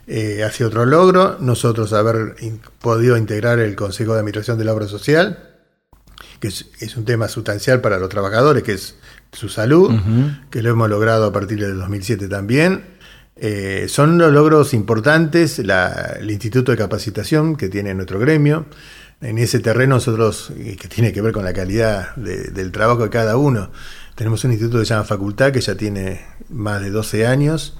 [0.05, 1.37] Eh, ha sido otro logro.
[1.39, 2.35] Nosotros haber
[2.79, 5.51] podido integrar el Consejo de Administración de la Obra Social,
[6.39, 8.95] que es, un tema sustancial para los trabajadores, que es
[9.31, 9.91] su salud,
[10.49, 12.93] que lo hemos logrado a partir del 2007 también.
[13.35, 18.65] Eh, son los logros importantes, el Instituto de Capacitación que tiene nuestro gremio.
[19.23, 23.37] En ese terreno nosotros, que tiene que ver con la calidad del trabajo de cada
[23.37, 23.71] uno,
[24.15, 27.77] tenemos un instituto que se llama Facultad, que ya tiene más de 12 años,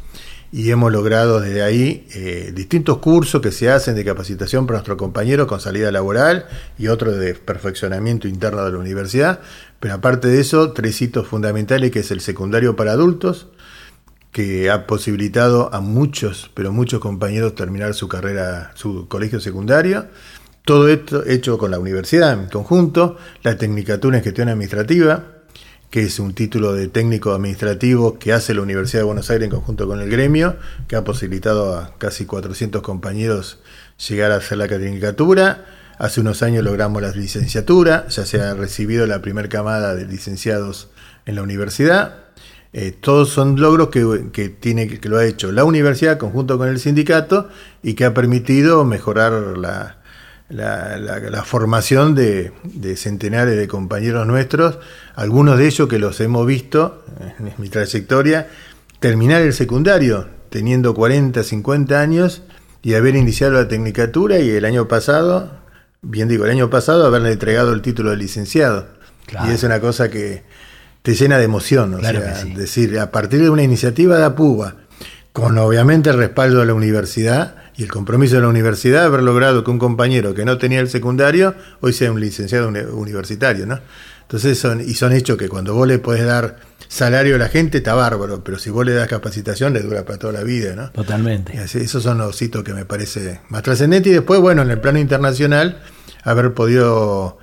[0.54, 4.98] y hemos logrado desde ahí eh, distintos cursos que se hacen de capacitación para nuestros
[4.98, 6.46] compañeros con salida laboral
[6.78, 9.42] y otros de perfeccionamiento interno de la universidad.
[9.82, 13.48] Pero aparte de eso, tres hitos fundamentales, que es el secundario para adultos,
[14.32, 20.08] que ha posibilitado a muchos, pero muchos compañeros terminar su carrera, su colegio secundario.
[20.66, 25.26] Todo esto hecho con la universidad en conjunto, la Tecnicatura en Gestión Administrativa,
[25.90, 29.52] que es un título de técnico administrativo que hace la Universidad de Buenos Aires en
[29.52, 30.56] conjunto con el gremio,
[30.88, 33.60] que ha posibilitado a casi 400 compañeros
[34.08, 35.66] llegar a hacer la tecnicatura.
[35.98, 40.92] Hace unos años logramos la licenciatura, ya se ha recibido la primera camada de licenciados
[41.26, 42.20] en la universidad.
[42.72, 46.80] Eh, todos son logros que, tiene, que lo ha hecho la universidad conjunto con el
[46.80, 47.50] sindicato
[47.84, 50.03] y que ha permitido mejorar la,
[50.50, 52.52] la, formación de,
[52.96, 54.80] centenares de compañeros nuestros,
[55.16, 57.04] algunos de ellos que los hemos visto
[57.40, 58.48] en mi trayectoria,
[59.00, 62.44] terminar el secundario teniendo 40, 50 años
[62.84, 65.52] y haber iniciado la tecnicatura y el año pasado,
[66.02, 68.88] bien digo, el año pasado haberle entregado el título de licenciado.
[69.48, 70.44] Y es una cosa que
[71.02, 74.76] te llena de emoción, o sea, decir, a partir de una iniciativa de APUBA,
[75.32, 79.24] con obviamente el respaldo de la universidad, y el compromiso de la universidad de haber
[79.24, 83.80] logrado que un compañero que no tenía el secundario hoy sea un licenciado universitario, ¿no?
[84.22, 86.58] Entonces son, y son hechos que cuando vos le podés dar
[86.88, 90.18] salario a la gente está bárbaro, pero si vos le das capacitación le dura para
[90.20, 90.92] toda la vida, ¿no?
[90.92, 91.54] Totalmente.
[91.62, 95.00] esos son los hitos que me parece más trascendentes y después, bueno, en el plano
[95.00, 95.82] internacional,
[96.24, 97.38] haber podido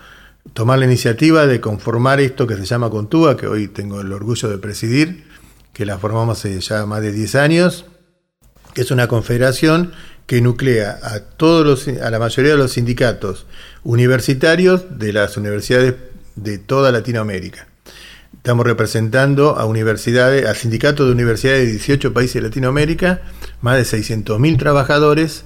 [0.54, 4.48] tomar la iniciativa de conformar esto que se llama Contúa, que hoy tengo el orgullo
[4.48, 5.26] de presidir,
[5.72, 7.86] que la formamos hace ya más de 10 años,
[8.80, 9.92] es una confederación
[10.26, 13.46] que nuclea a todos los, a la mayoría de los sindicatos
[13.82, 15.94] universitarios de las universidades
[16.36, 17.66] de toda Latinoamérica.
[18.34, 23.20] Estamos representando a universidades, a sindicatos de universidades de 18 países de Latinoamérica,
[23.60, 25.44] más de 600.000 trabajadores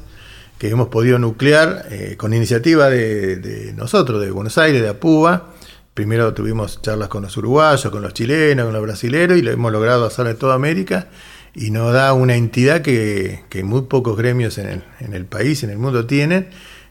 [0.59, 5.55] que hemos podido nuclear eh, con iniciativa de, de, nosotros, de Buenos Aires, de APUBA.
[5.93, 9.73] Primero tuvimos charlas con los uruguayos, con los chilenos, con los brasileños y lo hemos
[9.73, 11.09] logrado hacer en toda América
[11.55, 15.71] y nos da una entidad que, muy pocos gremios en el, en el, país, en
[15.71, 16.49] el mundo tienen,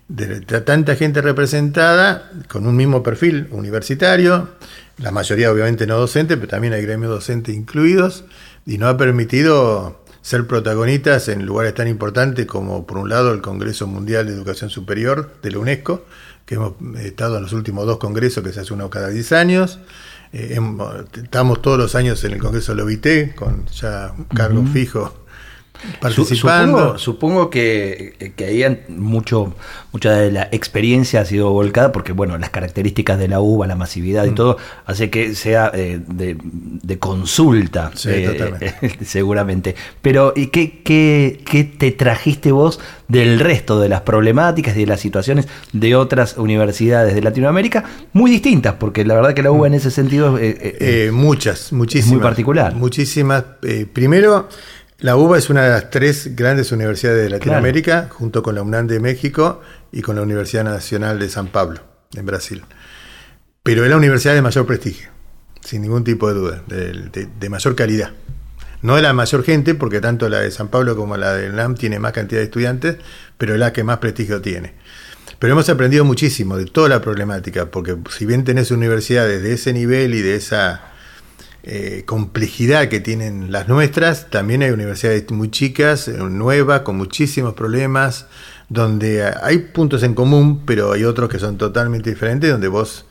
[0.08, 4.50] de, tanta gente representada con un mismo perfil universitario,
[4.98, 8.26] la mayoría obviamente no docente, pero también hay gremios docentes incluidos,
[8.66, 13.42] y nos ha permitido ser protagonistas en lugares tan importantes como, por un lado, el
[13.42, 16.06] Congreso Mundial de Educación Superior de la UNESCO,
[16.46, 19.80] que hemos estado en los últimos dos congresos que se hace uno cada 10 años,
[20.34, 20.60] eh,
[21.16, 25.23] estamos todos los años en el Congreso de Lobité, con ya cargo fijo
[26.00, 26.98] participando.
[26.98, 29.54] Supongo, que, que ahí mucho,
[29.92, 33.76] mucha de la experiencia ha sido volcada porque, bueno, las características de la uva, la
[33.76, 34.36] masividad y mm.
[34.36, 38.74] todo, hace que sea eh, de, consulta, eh,
[39.06, 39.76] seguramente.
[40.02, 44.88] Pero, ¿y qué, qué, qué te trajiste vos del resto de las problemáticas y de
[44.88, 47.84] las situaciones de otras universidades de Latinoamérica?
[48.14, 50.38] Muy distintas, porque la verdad que la uva en ese sentido...
[51.12, 52.14] muchas, muchísimas.
[52.14, 52.76] muy particular.
[52.76, 53.44] Muchísimas.
[53.94, 54.48] primero...
[55.04, 58.88] La UBA es una de las tres grandes universidades de Latinoamérica, junto con la UNAM
[58.88, 59.60] de México
[59.92, 61.82] y con la Universidad Nacional de San Pablo,
[62.16, 62.64] en Brasil.
[63.64, 65.10] Pero es la universidad de mayor prestigio,
[65.60, 68.12] sin ningún tipo de duda, de, mayor calidad.
[68.82, 71.76] No de la mayor gente, porque tanto la de San Pablo como la de UNAM
[71.76, 72.96] tiene más cantidad de estudiantes,
[73.38, 74.74] pero es la que más prestigio tiene.
[75.38, 79.74] Pero hemos aprendido muchísimo de toda la problemática, porque si bien tenés universidades de ese
[79.74, 80.93] nivel y de esa
[81.66, 87.54] eh, complejidad que tienen las nuestras, también hay universidades muy chicas, eh, nuevas, con muchísimos
[87.54, 88.26] problemas,
[88.68, 93.06] donde hay puntos en común, pero hay otros que son totalmente diferentes, donde vos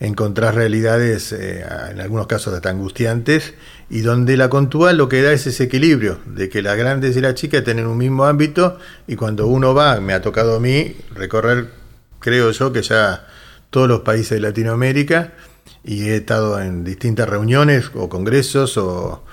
[0.00, 3.52] encontrás realidades, eh, en algunos casos hasta angustiantes,
[3.90, 7.20] y donde la Contual lo que da es ese equilibrio, de que las grandes y
[7.20, 10.96] las chicas tienen un mismo ámbito, y cuando uno va, me ha tocado a mí
[11.14, 11.68] recorrer,
[12.20, 13.26] creo yo, que ya
[13.68, 15.34] todos los países de Latinoamérica,
[15.88, 19.24] y he estado en distintas reuniones o congresos o,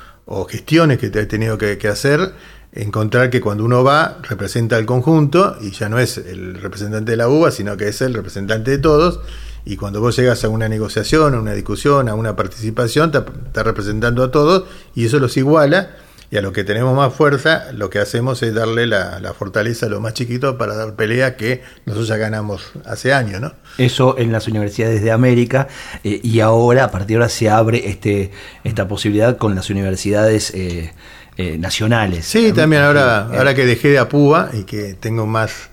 [0.49, 2.31] gestiones que he tenido que, hacer,
[2.71, 7.17] encontrar que cuando uno va representa el conjunto y ya no es el representante de
[7.17, 9.19] la UBA, sino que es el representante de todos.
[9.65, 13.11] Y cuando vos llegas a una negociación, a una discusión, a una participación,
[13.47, 14.63] está representando a todos
[14.95, 15.97] y eso los iguala
[16.31, 19.89] y a los que tenemos más fuerza, lo que hacemos es darle la, fortaleza a
[19.89, 23.53] los más chiquitos para dar pelea que nosotros ya ganamos hace años, ¿no?
[23.77, 25.67] Eso en las universidades de América
[26.03, 28.31] eh, y ahora, a partir de ahora, se abre este,
[28.63, 30.93] esta posibilidad con las universidades eh,
[31.37, 32.25] eh, nacionales.
[32.25, 35.69] Sí, también ahora, ahora que dejé de Apúa y que tengo más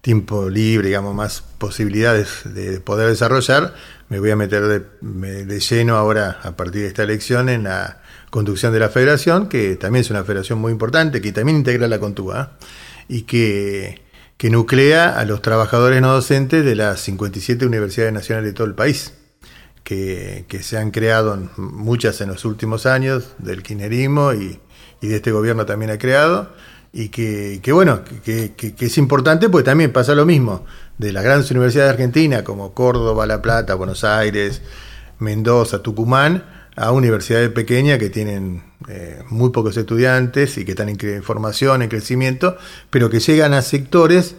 [0.00, 3.74] tiempo libre, digamos, más posibilidades de poder desarrollar,
[4.08, 8.00] me voy a meter de, de lleno ahora, a partir de esta elección, en la
[8.30, 11.98] conducción de la federación, que también es una federación muy importante, que también integra la
[11.98, 12.52] Contúa
[13.08, 14.02] y que,
[14.36, 18.74] que nuclea a los trabajadores no docentes de las 57 universidades nacionales de todo el
[18.74, 19.14] país,
[19.82, 24.60] que, que se han creado muchas en los últimos años, del kirchnerismo y,
[25.00, 26.50] y de este gobierno también ha creado,
[26.92, 30.64] y que, que bueno, que, que, es importante, pues también pasa lo mismo
[30.98, 34.60] de las grandes universidades de Argentina, como Córdoba, La Plata, Buenos Aires,
[35.18, 36.44] Mendoza, Tucumán,
[36.76, 41.88] a universidades pequeñas que tienen eh, muy pocos estudiantes y que están en formación, en
[41.88, 42.56] crecimiento,
[42.90, 44.36] pero que llegan a sectores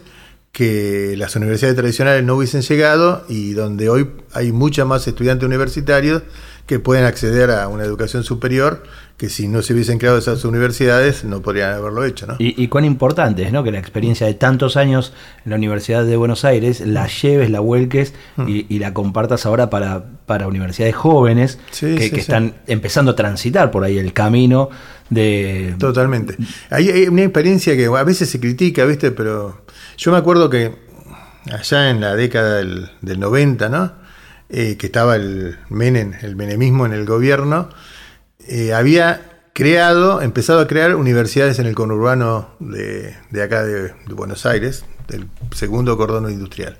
[0.52, 6.22] que las universidades tradicionales no hubiesen llegado y donde hoy hay muchos más estudiantes universitarios
[6.66, 8.82] que pueden acceder a una educación superior
[9.16, 12.26] que si no se hubiesen creado esas universidades no podrían haberlo hecho.
[12.26, 12.36] ¿no?
[12.38, 13.64] Y, cuán importante es ¿no?
[13.64, 17.60] que la experiencia de tantos años en la Universidad de Buenos Aires la lleves, la
[17.60, 18.44] vuelques mm.
[18.48, 23.98] y, la compartas ahora para, para universidades jóvenes que, están empezando a transitar por ahí
[23.98, 24.68] el camino
[25.08, 25.76] de...
[25.78, 26.36] Totalmente.
[26.70, 29.12] Hay, hay una experiencia que a veces se critica, ¿viste?
[29.12, 29.61] Pero
[29.96, 30.74] yo me acuerdo que
[31.50, 34.02] allá en la década del, del 90, ¿no?
[34.54, 37.70] Eh, que estaba el Menem, el menemismo en el gobierno,
[38.46, 44.84] eh, había creado, empezado a crear universidades en el conurbano de, acá de, Buenos Aires,
[45.08, 46.76] del segundo cordón industrial.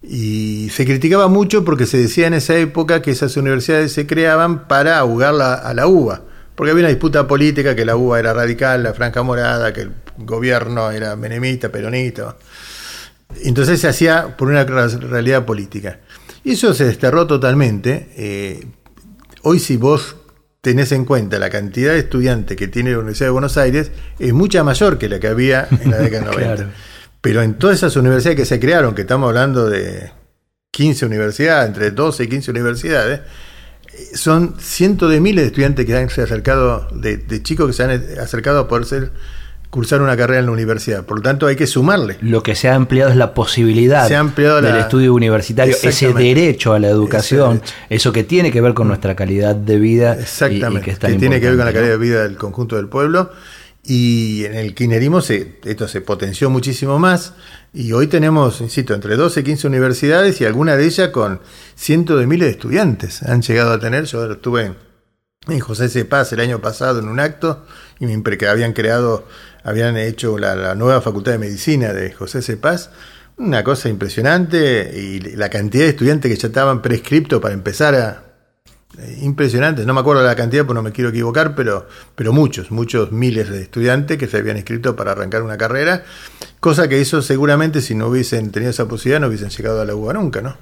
[0.00, 4.68] Y se criticaba mucho porque se decía en esa época que esas universidades se creaban
[4.68, 6.22] para ahogar a la UBA,
[6.54, 9.88] porque había una disputa política que la UBA era radical, la franja morada, que
[10.18, 12.36] gobierno era menemista, peronista.
[13.42, 16.00] Entonces se hacía por una realidad política.
[16.44, 18.08] Y eso se desterró totalmente.
[18.16, 18.66] Eh,
[19.42, 20.16] hoy si vos
[20.60, 24.32] tenés en cuenta la cantidad de estudiantes que tiene la Universidad de Buenos Aires, es
[24.32, 26.70] mucha mayor que la que había en la década de 90.
[27.20, 30.12] Pero en todas esas universidades que se crearon, que estamos hablando de
[30.70, 33.20] 15 universidades, entre 12 y 15 universidades,
[34.14, 37.90] son cientos de miles de estudiantes que han acercado, de, de chicos que se han
[38.20, 39.12] acercado a poder ser
[39.70, 41.04] cursar una carrera en la universidad.
[41.04, 42.16] Por lo tanto, hay que sumarle.
[42.20, 46.88] Lo que se ha empleado es la posibilidad del estudio universitario, ese derecho a la
[46.88, 50.14] educación, eso que tiene que ver con nuestra calidad de vida.
[50.14, 53.30] Exactamente, que, tiene que ver con la calidad de vida del conjunto del pueblo.
[53.88, 57.34] Y en el kirchnerismo se, esto se potenció muchísimo más.
[57.72, 61.40] Y hoy tenemos, insisto, entre 12 y 15 universidades y alguna de ellas con
[61.76, 63.22] cientos de miles de estudiantes.
[63.22, 64.72] Han llegado a tener, yo estuve
[65.48, 66.04] en José C.
[66.04, 67.64] Paz el año pasado en un acto
[68.00, 69.26] y me que habían creado
[69.66, 72.90] habían hecho la, nueva Facultad de Medicina de José Cepaz,
[73.36, 78.22] una cosa impresionante, y la cantidad de estudiantes que ya estaban prescriptos para empezar a...
[78.98, 82.70] Eh, impresionante, no me acuerdo la cantidad, pues no me quiero equivocar, pero, pero muchos,
[82.70, 86.04] muchos miles de estudiantes que se habían inscrito para arrancar una carrera,
[86.60, 89.96] cosa que eso seguramente si no hubiesen tenido esa posibilidad no hubiesen llegado a la
[89.96, 90.56] UBA nunca, ¿no?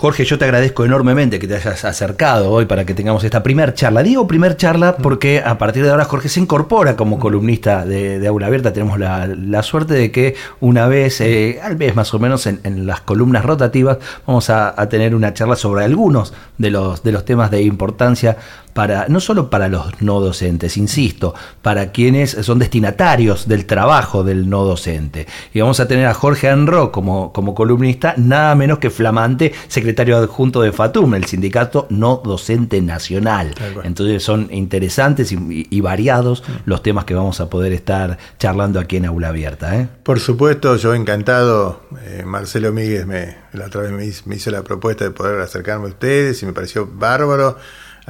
[0.00, 3.74] Jorge, yo te agradezco enormemente que te hayas acercado hoy para que tengamos esta primer
[3.74, 4.02] charla.
[4.02, 8.46] Digo primer charla porque a partir de ahora Jorge se incorpora como columnista de, Aula
[8.46, 8.72] Abierta.
[8.72, 13.02] Tenemos la, suerte de que una vez, eh, al mes más o menos, en, las
[13.02, 17.50] columnas rotativas, vamos a, a, tener una charla sobre algunos de los, de los temas
[17.50, 18.38] de importancia
[18.72, 24.48] para, no solo para los no docentes, insisto, para quienes son destinatarios del trabajo del
[24.48, 25.26] no docente.
[25.52, 30.16] Y vamos a tener a Jorge Anro como, como columnista, nada menos que flamante secretario
[30.16, 33.54] adjunto de FATUM, el sindicato no docente nacional.
[33.84, 39.06] Entonces son interesantes y, variados los temas que vamos a poder estar charlando aquí en
[39.06, 39.76] Aula Abierta.
[39.76, 39.88] ¿eh?
[40.02, 41.80] Por supuesto, yo encantado.
[42.04, 45.88] Eh, Marcelo Míguez me, la otra vez me hizo la propuesta de poder acercarme a
[45.88, 47.56] ustedes y me pareció bárbaro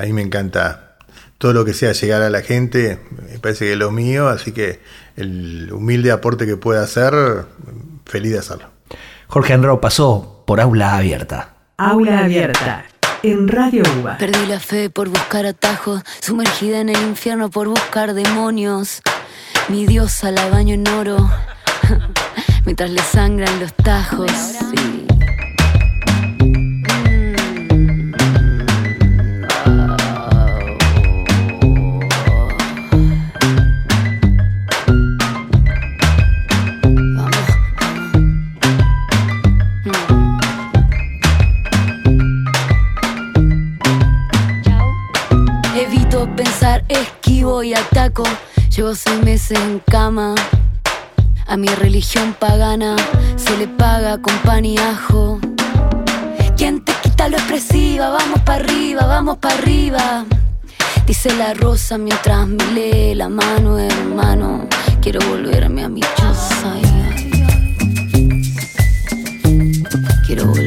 [0.01, 0.97] a mí me encanta
[1.37, 2.99] todo lo que sea llegar a la gente,
[3.31, 4.81] me parece que es lo mío, así que
[5.17, 7.15] el humilde aporte que pueda hacer,
[8.07, 8.71] feliz de hacerlo.
[9.27, 11.55] Jorge Andro pasó por Aula Abierta.
[11.77, 12.85] Aula Abierta.
[13.23, 14.17] En Radio UBA.
[14.17, 19.03] Perdí la fe por buscar atajos, sumergida en el infierno por buscar demonios.
[19.69, 21.31] Mi diosa la baño en oro,
[22.65, 24.33] mientras le sangran los tajos.
[47.63, 48.25] Y ataco.
[48.75, 50.35] Llevo seis meses en cama.
[51.47, 52.97] A mi religión pagana
[53.37, 55.41] se le paga con pan y ajo.
[56.57, 58.11] ¿Quién te quita lo expresiva?
[58.11, 60.25] Vamos para arriba, vamos para arriba.
[61.07, 64.69] Dice la rosa mientras me lee la mano, hermano.
[65.01, 66.75] Quiero volverme a mi choza.
[70.27, 70.60] Quiero volver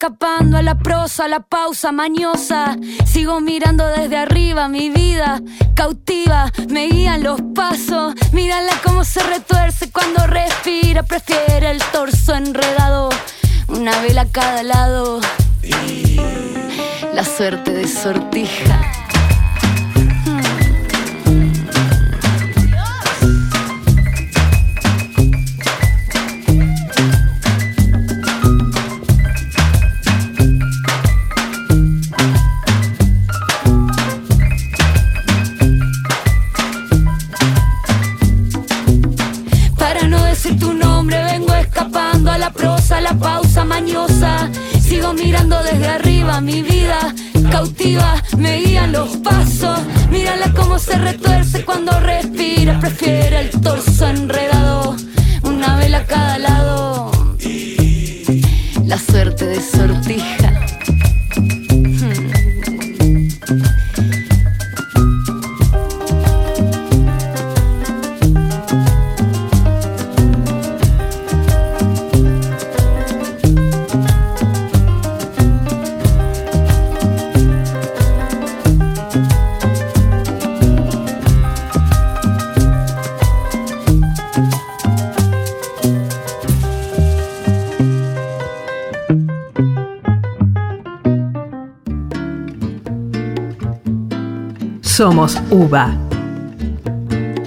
[0.00, 2.76] escapando a la prosa, a la pausa mañosa.
[3.04, 5.42] Sigo mirando desde arriba mi vida
[5.74, 8.14] cautiva, me guían los pasos.
[8.32, 13.08] Mírala cómo se retuerce cuando respira, prefiere el torso enredado.
[13.66, 15.20] Una vela a cada lado.
[17.12, 19.07] La suerte de sortija.
[52.98, 53.27] Respira,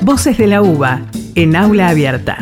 [0.01, 1.01] Voces de la UBA
[1.34, 2.38] en aula abierta.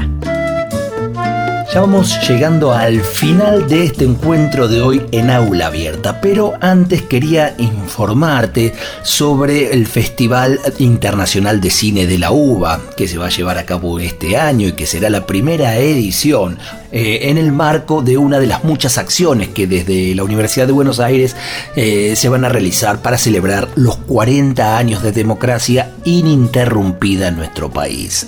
[1.73, 7.03] Ya vamos llegando al final de este encuentro de hoy en aula abierta, pero antes
[7.03, 8.73] quería informarte
[9.03, 13.65] sobre el Festival Internacional de Cine de la UBA, que se va a llevar a
[13.65, 16.57] cabo este año y que será la primera edición
[16.91, 20.73] eh, en el marco de una de las muchas acciones que desde la Universidad de
[20.73, 21.35] Buenos Aires
[21.75, 27.69] eh, se van a realizar para celebrar los 40 años de democracia ininterrumpida en nuestro
[27.69, 28.27] país.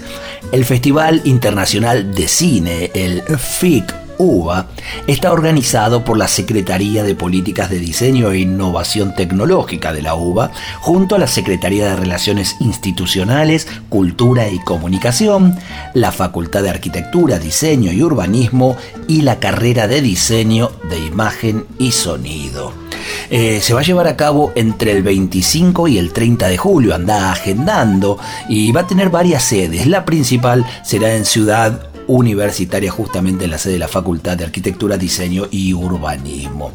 [0.51, 4.67] El Festival Internacional de Cine, el FIC UBA,
[5.07, 10.51] está organizado por la Secretaría de Políticas de Diseño e Innovación Tecnológica de la UBA,
[10.79, 15.57] junto a la Secretaría de Relaciones Institucionales, Cultura y Comunicación,
[15.95, 21.91] la Facultad de Arquitectura, Diseño y Urbanismo y la carrera de Diseño de Imagen y
[21.91, 22.73] Sonido.
[23.29, 26.93] Eh, se va a llevar a cabo entre el 25 y el 30 de julio,
[26.93, 29.87] anda agendando y va a tener varias sedes.
[29.87, 34.97] La principal será en Ciudad universitaria justamente en la sede de la Facultad de Arquitectura,
[34.97, 36.71] Diseño y Urbanismo.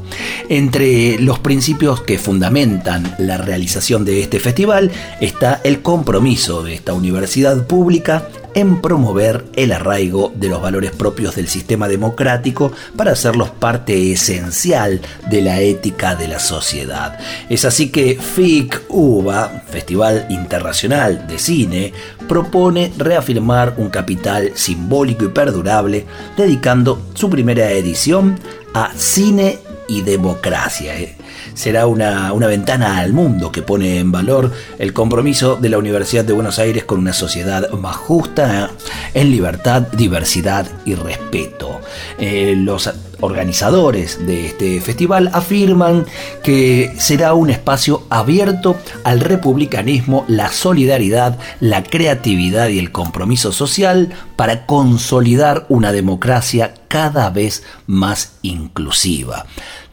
[0.49, 6.95] Entre los principios que fundamentan la realización de este festival está el compromiso de esta
[6.95, 13.51] universidad pública en promover el arraigo de los valores propios del sistema democrático para hacerlos
[13.51, 17.19] parte esencial de la ética de la sociedad.
[17.51, 21.93] Es así que FIC UBA, Festival Internacional de Cine,
[22.27, 28.41] propone reafirmar un capital simbólico y perdurable, dedicando su primera edición
[28.73, 30.99] a cine y democracia.
[30.99, 31.15] ¿eh?
[31.57, 36.25] Será una, una, ventana al mundo que pone en valor el compromiso de la Universidad
[36.25, 38.71] de Buenos Aires con una sociedad más justa,
[39.15, 41.81] en libertad, diversidad y respeto.
[42.19, 42.91] Eh, los
[43.21, 46.05] organizadores de este festival afirman
[46.43, 54.11] que será un espacio abierto al republicanismo, la solidaridad, la creatividad y el compromiso social
[54.37, 59.47] para consolidar una democracia cada vez más inclusiva.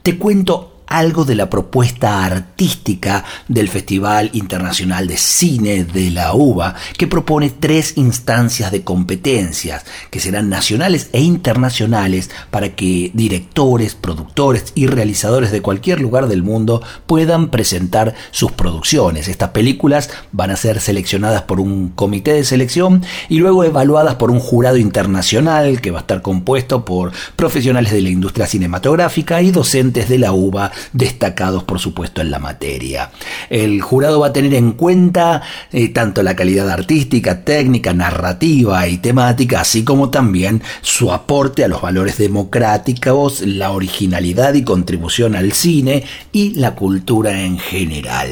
[0.04, 6.76] Te cuento algo de la propuesta artística del Festival Internacional de Cine de la UBA,
[6.98, 14.72] que propone tres instancias de competencias, que serán nacionales e internacionales, para que directores, productores
[14.76, 19.28] y realizadores de cualquier lugar del mundo puedan presentar sus producciones.
[19.28, 24.30] Estas películas van a ser seleccionadas por un comité de selección y luego evaluadas por
[24.30, 29.50] un jurado internacional que va a estar compuesto por profesionales de la industria cinematográfica y
[29.50, 33.12] docentes de la UBA destacados por supuesto en la materia.
[33.50, 38.98] El jurado va a tener en cuenta eh, tanto la calidad artística, técnica, narrativa y
[38.98, 45.54] temática, así como también su aporte a los valores democráticos, la originalidad y contribución al
[45.54, 48.30] cine y la cultura en general.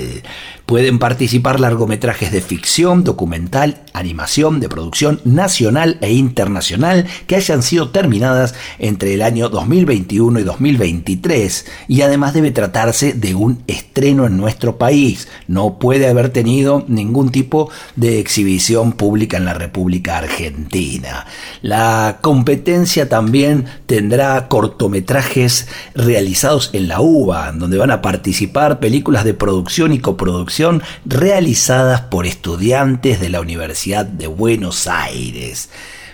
[0.72, 7.90] Pueden participar largometrajes de ficción, documental, animación, de producción nacional e internacional que hayan sido
[7.90, 14.38] terminadas entre el año 2021 y 2023 y además debe tratarse de un estreno en
[14.38, 15.28] nuestro país.
[15.46, 21.26] No puede haber tenido ningún tipo de exhibición pública en la República Argentina.
[21.62, 29.34] La competencia también tendrá cortometrajes realizados en la UBA, donde van a participar películas de
[29.34, 30.61] producción y coproducción
[31.06, 35.70] realizadas por estudiantes de la Universidad de Buenos Aires.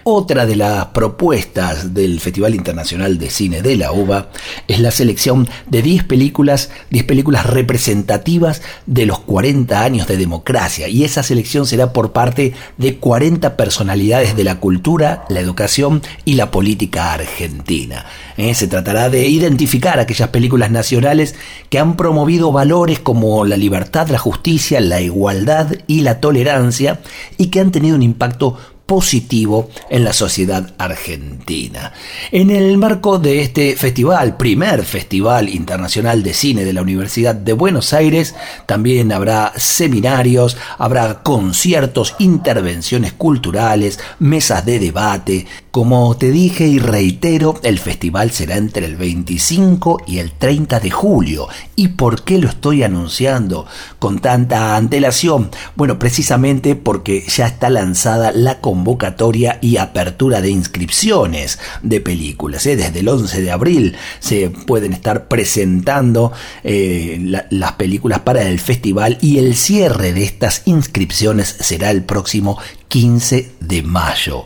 [0.10, 4.30] Otra de las propuestas del Festival Internacional de Cine de la UBA
[4.70, 10.88] es la selección de 10 películas, 10 películas representativas de los 40 años de democracia
[10.88, 16.36] y esa selección será por parte de 40 personalidades de la cultura, la educación y
[16.36, 18.06] la política argentina.
[18.38, 21.36] Eh, se tratará de identificar aquellas películas nacionales
[21.70, 27.02] que han promovido valores como la libertad, la justicia, la igualdad y la tolerancia
[27.38, 31.92] y que han tenido un impacto positivo en la sociedad argentina.
[32.32, 37.52] En el marco de este festival, primer Festival Internacional de Cine de la Universidad de
[37.52, 38.34] Buenos Aires,
[38.66, 45.46] también habrá seminarios, habrá conciertos, intervenciones culturales, mesas de debate.
[45.72, 50.92] Como te dije y reitero, el festival será entre el 25 y el 30 de
[50.92, 51.48] julio.
[51.76, 53.68] ¿Y por qué lo estoy anunciando
[54.00, 55.52] con tanta antelación?
[55.76, 58.77] Bueno, precisamente porque ya está lanzada la convocatoria
[59.62, 62.66] y apertura de inscripciones de películas.
[62.66, 62.76] ¿eh?
[62.76, 66.32] Desde el 11 de abril se pueden estar presentando
[66.64, 67.18] eh,
[67.50, 72.58] las películas para el festival y el cierre de estas inscripciones será el próximo
[72.88, 74.46] 15 de mayo.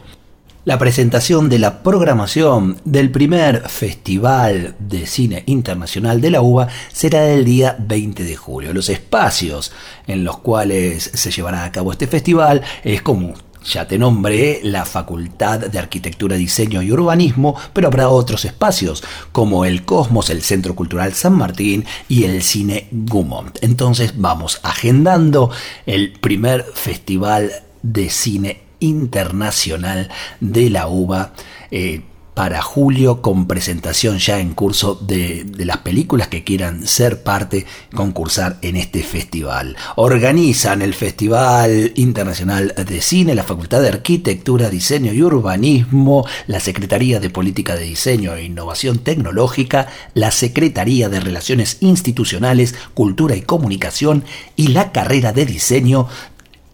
[0.63, 7.27] La presentación de la programación del primer Festival de Cine Internacional de la UBA será
[7.29, 8.71] el día 20 de julio.
[8.71, 9.71] Los espacios
[10.05, 13.33] en los cuales se llevará a cabo este festival es como
[13.63, 19.65] ya te nombré la Facultad de Arquitectura, Diseño y Urbanismo, pero habrá otros espacios como
[19.65, 23.57] el Cosmos, el Centro Cultural San Martín y el Cine Gumont.
[23.61, 25.51] Entonces vamos agendando
[25.85, 27.51] el primer Festival
[27.81, 30.09] de Cine Internacional
[30.39, 31.33] de la UBA.
[31.69, 32.01] Eh,
[32.33, 38.57] para julio con presentación ya en curso de, las películas que quieran ser parte, concursar
[38.61, 39.75] en este festival.
[39.95, 47.19] Organizan el Festival Internacional de Cine, la Facultad de Arquitectura, Diseño y Urbanismo, la Secretaría
[47.19, 54.23] de Política de Diseño e Innovación Tecnológica, la Secretaría de Relaciones Institucionales, Cultura y Comunicación
[54.55, 56.07] y la carrera de Diseño,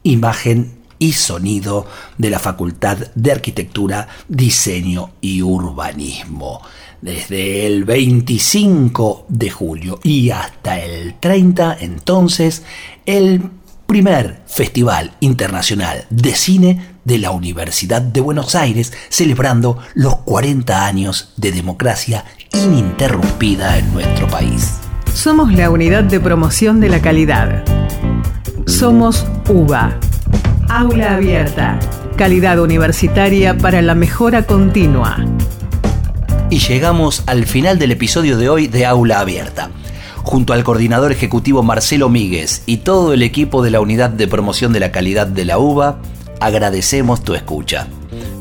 [0.04, 1.86] Imagen y Sonido
[2.18, 6.62] de la Facultad de Arquitectura, Diseño y Urbanismo.
[7.02, 12.64] Desde el 25 de julio y hasta el 30, entonces,
[13.06, 13.52] el
[13.86, 21.34] primer Festival Internacional de Cine de la Universidad de Buenos Aires, celebrando los 40 años
[21.38, 24.80] de democracia ininterrumpida en nuestro país.
[25.14, 27.64] Somos la unidad de promoción de la calidad.
[28.66, 29.98] Somos UBA
[30.70, 31.80] Aula Abierta.
[32.18, 35.26] Calidad universitaria para la mejora continua.
[36.50, 39.70] Y llegamos al final del episodio de hoy de Aula Abierta.
[40.24, 44.74] Junto al coordinador ejecutivo Marcelo Míguez y todo el equipo de la Unidad de Promoción
[44.74, 46.00] de la Calidad de la UBA,
[46.42, 47.88] agradecemos tu escucha.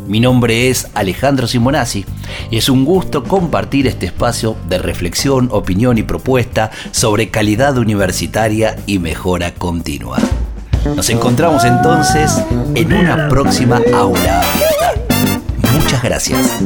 [0.09, 2.05] Mi nombre es Alejandro Simonazzi
[2.51, 8.77] y es un gusto compartir este espacio de reflexión, opinión y propuesta sobre calidad universitaria
[8.85, 10.18] y mejora continua.
[10.95, 12.32] Nos encontramos entonces
[12.74, 15.41] en una próxima aula abierta.
[15.74, 16.61] Muchas gracias.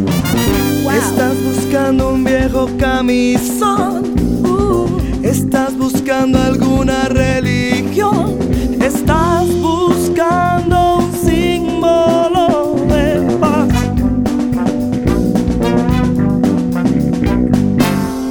[0.92, 4.14] Estás buscando un viejo camisón.
[4.44, 4.98] Uh.
[5.22, 8.38] estás buscando alguna religión.
[8.80, 13.68] Estás buscando un símbolo de paz.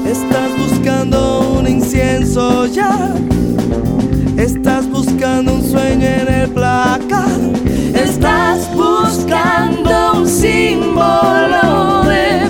[0.06, 3.14] Estás buscando un incienso ya
[4.40, 4.79] Estás
[5.40, 7.30] buscando un sueño en el placar.
[7.94, 12.49] Estás buscando un símbolo de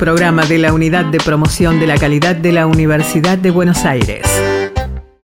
[0.00, 4.49] programa de la Unidad de Promoción de la Calidad de la Universidad de Buenos Aires.